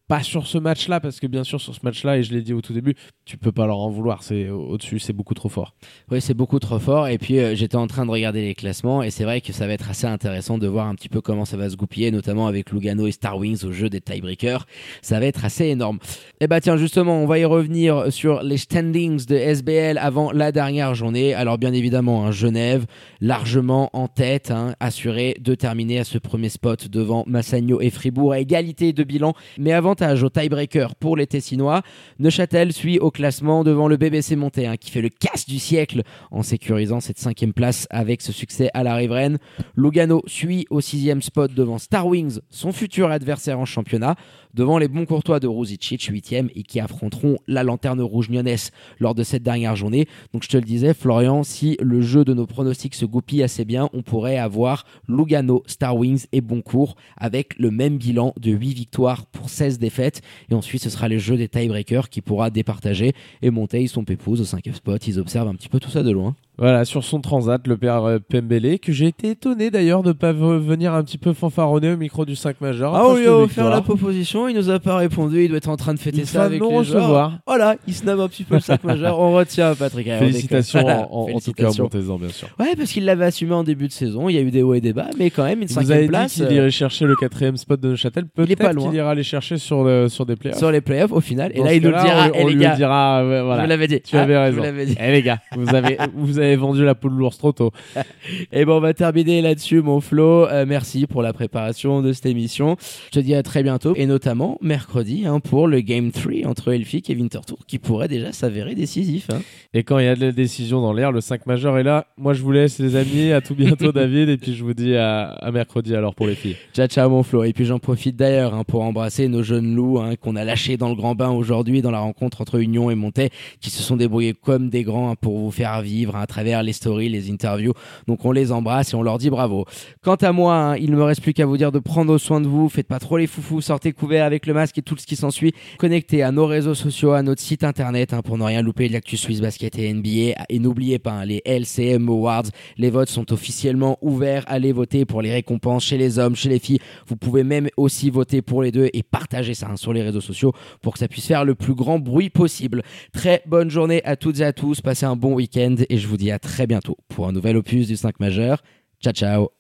Pas 0.08 0.22
sur 0.22 0.48
ce 0.48 0.58
match-là, 0.58 1.00
parce 1.00 1.22
que 1.22 1.28
bien 1.28 1.46
sûr, 1.46 1.62
sur 1.62 1.74
ce 1.74 1.80
match-là, 1.84 2.18
et 2.18 2.24
je 2.24 2.34
l'ai 2.34 2.42
dit 2.42 2.54
au 2.54 2.62
tout 2.62 2.74
début, 2.74 2.94
tu 3.24 3.38
peux 3.38 3.54
pas 3.54 3.66
leur 3.66 3.80
en 3.80 3.90
vouloir. 3.90 4.22
C'est 4.22 4.50
au-dessus, 4.50 5.00
c'est 5.00 5.14
beaucoup 5.14 5.34
trop 5.34 5.48
fort. 5.48 5.76
Oui, 6.12 6.20
c'est 6.20 6.34
beaucoup 6.34 6.60
trop 6.60 6.78
fort. 6.80 7.08
Et 7.08 7.18
puis, 7.18 7.40
euh, 7.40 7.56
j'étais 7.56 7.78
en 7.78 7.88
train 7.88 8.06
de 8.06 8.12
regarder 8.12 8.42
les 8.42 8.54
classements 8.54 9.02
et 9.02 9.12
c'est 9.12 9.24
vrai 9.24 9.40
que 9.40 9.54
ça 9.54 9.66
va 9.66 9.74
être 9.74 9.90
assez 9.90 10.06
intéressant 10.06 10.58
de 10.58 10.68
voir 10.68 10.88
un 10.88 10.96
petit 10.96 11.08
peu 11.08 11.22
comment 11.22 11.46
ça 11.46 11.56
va 11.56 11.70
se 11.70 11.78
goupiller, 11.78 12.12
notamment 12.12 12.48
avec 12.48 12.72
Lugano 12.72 13.08
et 13.08 13.14
Star 13.14 13.38
Wings 13.38 13.64
au 13.64 13.72
jeu 13.72 13.90
des 13.90 14.02
tiebreakers. 14.02 14.66
Ça 15.02 15.22
va 15.22 15.26
être 15.26 15.46
assez 15.46 15.68
énorme. 15.68 16.00
Et 16.42 16.48
bah, 16.48 16.60
tiens, 16.60 16.76
justement, 16.76 17.24
on 17.24 17.26
va 17.26 17.40
y 17.40 17.46
revenir 17.46 18.12
sur 18.12 18.44
les 18.44 18.58
standings 18.58 19.26
de 19.26 19.36
SBL 19.36 19.98
avant 19.98 20.34
la 20.34 20.52
dernière 20.52 20.96
journée. 20.96 21.34
Alors, 21.34 21.58
bien 21.58 21.72
évidemment, 21.72 22.26
hein, 22.26 22.32
Genève, 22.32 22.86
largement 23.22 23.90
en 23.94 24.10
tête, 24.10 24.52
hein, 24.52 24.76
assuré 24.82 25.38
de 25.40 25.56
terminer 25.56 26.00
à 26.00 26.04
ce 26.04 26.18
premier 26.18 26.50
spot 26.50 26.90
devant 26.90 27.24
Massagno 27.26 27.80
et 27.80 27.90
Fribourg 27.90 28.34
à 28.34 28.40
égalité 28.40 28.92
de 28.92 29.04
bilan, 29.04 29.34
mais 29.58 29.72
au 30.02 30.30
tiebreaker 30.30 30.96
pour 30.96 31.16
les 31.16 31.28
Tessinois. 31.28 31.82
Neuchâtel 32.20 32.74
suit 32.74 33.00
au 33.00 33.12
classement 33.12 33.64
devant 33.64 33.88
le 33.88 33.98
BBC 33.98 34.36
Monté, 34.36 34.68
hein, 34.68 34.76
qui 34.78 34.92
fait 34.92 35.02
le 35.02 35.10
casse 35.10 35.46
du 35.46 35.60
siècle 35.60 36.02
en 36.32 36.44
sécurisant 36.44 37.00
cette 37.00 37.20
cinquième 37.20 37.54
place 37.54 37.88
avec 37.90 38.22
ce 38.22 38.32
succès 38.32 38.70
à 38.74 38.84
la 38.84 38.96
riveraine. 38.96 39.38
Lugano 39.76 40.24
suit 40.26 40.66
au 40.70 40.82
sixième 40.82 41.22
spot 41.22 41.54
devant 41.54 41.78
Star 41.78 42.08
Wings, 42.08 42.40
son 42.50 42.72
futur 42.72 43.12
adversaire 43.12 43.60
en 43.60 43.66
championnat, 43.66 44.16
devant 44.54 44.78
les 44.78 44.88
bons 44.88 45.06
courtois 45.06 45.40
de 45.40 45.48
Ruzicic, 45.48 46.04
huitième, 46.04 46.50
et 46.56 46.64
qui 46.64 46.80
affronteront 46.80 47.38
la 47.48 47.64
lanterne 47.64 48.02
rouge 48.02 48.30
lyonnaise 48.30 48.72
lors 49.00 49.16
de 49.16 49.24
cette 49.24 49.44
dernière 49.44 49.76
journée. 49.76 50.08
Donc 50.34 50.44
je 50.44 50.50
te 50.50 50.58
le 50.58 50.64
disais, 50.64 50.94
Florian, 50.94 51.44
si 51.44 51.78
le 51.82 52.02
jeu 52.02 52.24
de 52.26 52.34
nos 52.34 52.46
pronostics 52.46 52.96
se 52.96 53.06
goupille 53.06 53.44
assez 53.44 53.66
bien, 53.66 53.90
on 53.94 54.02
pourrait 54.02 54.38
avoir 54.38 54.86
Lugano, 55.08 55.64
Star 55.68 55.96
Wings 55.96 56.26
et 56.32 56.42
Boncourt 56.42 56.96
avec 57.18 57.58
le 57.58 57.72
même 57.72 57.98
bilan 57.98 58.34
de 58.40 58.52
8 58.52 58.74
victoires 58.74 59.26
pour 59.26 59.50
16 59.50 59.80
défaites. 59.80 60.22
Et 60.50 60.54
ensuite, 60.54 60.84
ce 60.84 60.90
sera 60.90 61.08
les 61.08 61.20
jeux 61.20 61.38
des 61.38 61.48
tiebreakers 61.48 62.10
qui 62.10 62.22
pourra 62.22 62.50
départager. 62.50 63.14
Et 63.42 63.50
Monteil, 63.50 63.88
son 63.88 64.04
pépouze 64.04 64.42
au 64.42 64.46
5 64.46 64.64
spot, 64.74 65.08
ils 65.08 65.20
observent 65.20 65.48
un 65.48 65.56
petit 65.56 65.70
peu 65.70 65.80
tout 65.80 65.90
ça 65.90 66.04
de 66.04 66.12
loin. 66.12 66.36
Voilà, 66.58 66.86
sur 66.86 67.04
son 67.04 67.20
transat, 67.20 67.66
le 67.68 67.78
père 67.78 68.04
euh, 68.04 68.20
Pembele, 68.20 68.78
que 68.80 68.92
j'ai 68.92 69.08
été 69.08 69.32
étonné 69.32 69.72
d'ailleurs 69.72 70.04
de 70.04 70.10
ne 70.10 70.14
pas 70.14 70.32
venir 70.34 70.94
un 70.94 71.04
petit 71.04 71.18
peu 71.18 71.34
fanfaronner 71.34 71.92
au 71.94 71.98
micro 71.98 72.26
du 72.26 72.36
5 72.36 72.62
majeur. 72.62 72.94
Ah, 72.96 73.12
lui 73.14 73.24
cette 73.24 73.28
a 73.28 73.38
offert 73.38 73.70
la 73.72 73.82
proposition, 73.82 74.48
il 74.48 74.56
nous 74.56 74.70
a 74.70 74.80
pas 74.80 74.98
répondu, 74.98 75.44
il 75.44 75.48
doit 75.50 75.58
être 75.58 75.70
en 75.70 75.78
train 75.78 75.96
de 75.96 76.00
fêter 76.00 76.26
ça 76.26 76.44
avec 76.44 76.62
de 76.62 76.66
les 76.66 76.84
joueurs. 76.84 77.40
Voilà, 77.48 77.76
il 77.88 77.94
snab 77.96 78.20
un 78.20 78.28
petit 78.28 78.44
peu 78.44 78.56
le 78.56 78.62
sac 78.62 78.84
majeur, 78.84 79.20
on 79.20 79.34
retient 79.34 79.74
Patrick. 79.74 80.08
On 80.12 80.20
Félicitations 80.20 80.86
en, 80.86 81.08
en- 81.32 81.36
en 81.36 81.40
tout 81.40 81.54
cas 81.54 81.70
Montezan, 81.78 82.18
bien 82.20 82.30
sûr. 82.30 82.48
Ouais, 82.60 82.76
parce 82.78 82.92
qu'il 82.92 83.06
l'avait 83.06 83.26
assumé 83.26 83.54
en 83.54 83.64
début 83.64 83.88
de 83.88 83.92
saison, 83.94 84.30
il 84.30 84.36
y 84.36 84.38
a 84.38 84.42
eu 84.42 84.52
des 84.52 84.62
hauts 84.62 84.76
et 84.76 84.82
des 84.82 84.94
bas, 84.94 85.10
mais 85.18 85.32
quand 85.32 85.44
même 85.46 85.62
une 85.64 85.68
Vous 85.68 85.78
avez 85.80 85.86
cinquième 85.88 86.02
dit 86.04 86.08
place 86.10 86.34
qu'il 86.36 86.44
euh, 86.44 86.52
irait 86.54 86.72
chercher 86.72 87.06
le 87.06 87.16
quatrième 87.16 87.58
spot 87.58 87.80
de 87.82 87.90
Neuchâtel. 87.90 88.26
Il 88.26 88.30
Peut-être 88.46 88.76
qu'il 88.78 88.94
ira 88.94 89.16
les 89.16 89.24
chercher 89.24 89.58
sur, 89.58 89.84
le- 89.84 90.08
sur 90.08 90.26
des 90.28 90.36
playoffs. 90.36 90.60
sur 90.60 90.70
les 90.72 90.82
playoffs 90.82 91.12
au 91.14 91.22
final. 91.22 91.52
Et 91.56 91.58
Dans 91.60 91.66
là, 91.66 91.74
il 91.74 91.82
nous 91.82 91.90
le 91.90 92.00
dira, 92.02 92.28
on, 92.36 92.46
les 92.48 92.54
lui 92.54 92.62
gars, 92.62 92.76
dira, 92.76 93.24
voilà. 93.24 93.64
vous 93.64 93.70
l'avais 93.70 93.88
dit. 93.88 94.02
Tu 94.02 94.16
avais 94.18 94.36
Ah, 94.36 94.44
raison. 94.44 94.62
dit. 94.86 94.96
Eh 95.00 95.12
les 95.12 95.22
gars, 95.24 95.40
vous 95.56 95.74
avez, 95.74 95.98
avez 96.44 96.56
vendu 96.56 96.84
la 96.84 96.96
peau 96.96 97.10
de 97.10 97.16
l'ours 97.16 97.38
trop 97.38 97.52
tôt. 97.52 97.72
Et 98.52 98.66
bon, 98.66 98.78
on 98.78 98.80
va 98.80 98.94
terminer 98.94 99.42
là-dessus, 99.42 99.82
mon 99.82 100.00
Flo. 100.02 100.48
Euh, 100.48 100.66
merci 100.68 101.08
pour 101.08 101.22
la 101.22 101.34
préparation 101.34 102.02
de 102.02 102.14
cette 102.14 102.26
émission. 102.26 102.78
Je 103.08 103.12
te 103.12 103.20
dis 103.20 103.34
à 103.36 103.44
très 103.44 103.64
bientôt, 103.64 103.94
et 103.96 104.06
notamment 104.06 104.58
mercredi 104.62 105.26
hein, 105.26 105.40
pour 105.40 105.68
le 105.68 105.82
Game 105.82 106.12
3 106.12 106.46
entre 106.46 106.72
Elphick 106.74 107.10
et 107.10 107.16
Winterthur, 107.16 107.58
qui 107.68 107.80
pourrait 107.80 108.08
déjà 108.08 108.32
s'avérer 108.32 108.76
décisif. 108.76 109.28
hein. 109.32 109.42
Et 109.74 109.84
quand 109.84 109.98
il 110.00 110.06
y 110.06 110.10
a 110.10 110.16
de 110.16 110.26
la 110.28 110.32
décision 110.32 110.82
dans 110.82 110.94
l'air, 110.94 111.12
le 111.12 111.22
5 111.22 111.46
majeur 111.48 111.78
est 111.78 111.84
là. 111.84 112.08
Moi, 112.18 112.34
je 112.34 112.42
vous 112.42 112.52
laisse, 112.52 112.80
les 112.80 112.96
amis. 112.96 113.32
À 113.32 113.42
tout 113.42 113.56
bientôt, 113.56 113.92
David. 113.94 114.30
Et 114.30 114.38
puis, 114.38 114.54
je 114.54 114.64
vous 114.64 114.74
dis 114.74 114.96
à, 114.96 115.30
à 115.32 115.52
mercredi 115.52 115.96
alors 115.96 116.16
pour 116.16 116.28
les 116.28 116.36
filles. 116.36 116.56
Ciao, 116.74 116.88
ciao, 116.88 117.10
mon 117.10 117.24
Flo. 117.24 117.44
Et 117.44 117.54
puis 117.54 117.66
j'en 117.66 117.80
profite 117.80 118.16
d'ailleurs 118.16 118.54
hein, 118.54 118.64
pour 118.68 118.82
embrasser 118.84 119.28
nos 119.28 119.44
jeunes 119.44 119.76
loups 119.76 120.00
qu'on 120.22 120.36
a 120.36 120.44
lâchés 120.44 120.78
dans 120.78 120.90
le 120.90 120.96
grand 120.96 121.16
bain 121.16 121.30
aujourd'hui 121.30 121.82
dans 121.82 121.92
la 121.92 122.00
rencontre 122.00 122.42
entre 122.42 122.60
Union 122.60 122.90
et 122.92 122.96
Montais, 122.96 123.30
qui 123.62 123.70
se 123.70 123.82
sont 123.82 123.96
débrouillés 123.98 124.34
comme 124.34 124.70
des 124.70 124.84
grands 124.84 125.16
pour 125.16 125.38
vous 125.40 125.52
faire 125.52 125.82
vivre 125.82 126.16
à 126.16 126.26
travers 126.34 126.64
les 126.64 126.74
stories, 126.74 127.10
les 127.10 127.30
interviews. 127.30 127.74
Donc 128.08 128.26
on 128.26 128.32
les 128.32 128.52
embrasse 128.52 128.94
et 128.94 128.96
on 128.96 129.04
leur 129.04 129.20
dit 129.20 129.30
bravo. 129.30 129.66
Quant 130.02 130.16
à 130.16 130.32
moi, 130.32 130.56
hein, 130.56 130.78
il 130.78 130.90
ne 130.90 130.96
me 130.96 131.04
reste 131.04 131.22
plus 131.22 131.34
qu'à 131.34 131.46
vous 131.46 131.58
dire 131.58 131.72
de 131.72 131.78
prendre 131.78 132.18
soin 132.18 132.42
de 132.42 132.48
vous. 132.48 132.70
Faites 132.70 132.88
pas 132.88 133.00
trop 133.00 133.18
les 133.18 133.28
foufous, 133.28 133.62
sortez 133.62 133.94
couverts 133.94 134.26
avec 134.26 134.48
le 134.48 134.54
masque 134.54 134.80
et 134.80 134.82
tout 134.82 134.98
ce 134.98 135.06
qui 135.06 135.16
s'ensuit. 135.16 135.54
Connectez 135.78 136.24
à 136.24 136.32
nos 136.32 136.48
réseaux 136.48 136.74
sociaux, 136.74 137.12
à 137.12 137.22
notre 137.22 137.42
site 137.42 137.64
internet 137.64 138.14
hein, 138.14 138.22
pour 138.24 138.40
ne 138.40 138.44
rien 138.44 138.64
louper 138.64 138.88
de 138.88 138.94
l'actu 138.94 139.16
Suisse 139.16 139.42
Basket 139.42 139.78
et 139.78 139.94
NBA. 139.94 140.44
Et 140.50 140.60
n'oubliez 140.60 140.98
pas 140.98 141.12
hein, 141.12 141.26
les 141.26 141.44
LCM 141.46 142.10
Awards. 142.10 142.50
Les 142.78 142.90
votes 142.90 143.10
sont 143.10 143.32
officiellement 143.32 144.00
ouverts. 144.02 144.44
Allez 144.48 144.72
voter 144.72 145.06
pour 145.06 145.22
les 145.22 145.32
récompenses 145.32 145.84
chez 145.86 145.98
les 145.98 146.18
hommes, 146.18 146.36
chez 146.36 146.50
les 146.50 146.60
filles. 146.60 146.80
Vous 147.08 147.16
pouvez 147.16 147.44
même 147.44 147.70
aussi 147.78 148.10
voter 148.10 148.42
pour 148.42 148.64
les 148.64 148.72
deux 148.72 148.90
et 148.94 149.04
partager 149.04 149.54
ça 149.54 149.68
sur 149.76 149.94
les 149.94 150.02
réseaux 150.02 150.22
sociaux 150.22 150.54
pour 150.82 150.94
que 150.94 151.00
ça 151.00 151.08
puisse 151.08 151.28
faire 151.28 151.46
le 151.46 151.54
plus 151.54 151.76
grand 151.76 152.00
bruit 152.00 152.32
possible. 152.32 152.82
Très 153.12 153.44
bonne 153.46 153.70
journée 153.70 154.04
à 154.04 154.16
toutes 154.16 154.40
et 154.40 154.46
à 154.46 154.54
tous. 154.54 154.82
Passez 154.82 155.06
un 155.06 155.16
bon 155.16 155.34
week-end 155.36 155.76
et 155.90 155.98
je 155.98 156.08
vous 156.08 156.18
à 156.32 156.40
très 156.40 156.68
bientôt 156.68 156.98
pour 157.08 157.28
un 157.28 157.32
nouvel 157.32 157.58
opus 157.58 157.88
du 157.88 157.98
5 157.98 158.20
majeur. 158.20 158.62
Ciao 159.02 159.14
ciao 159.14 159.50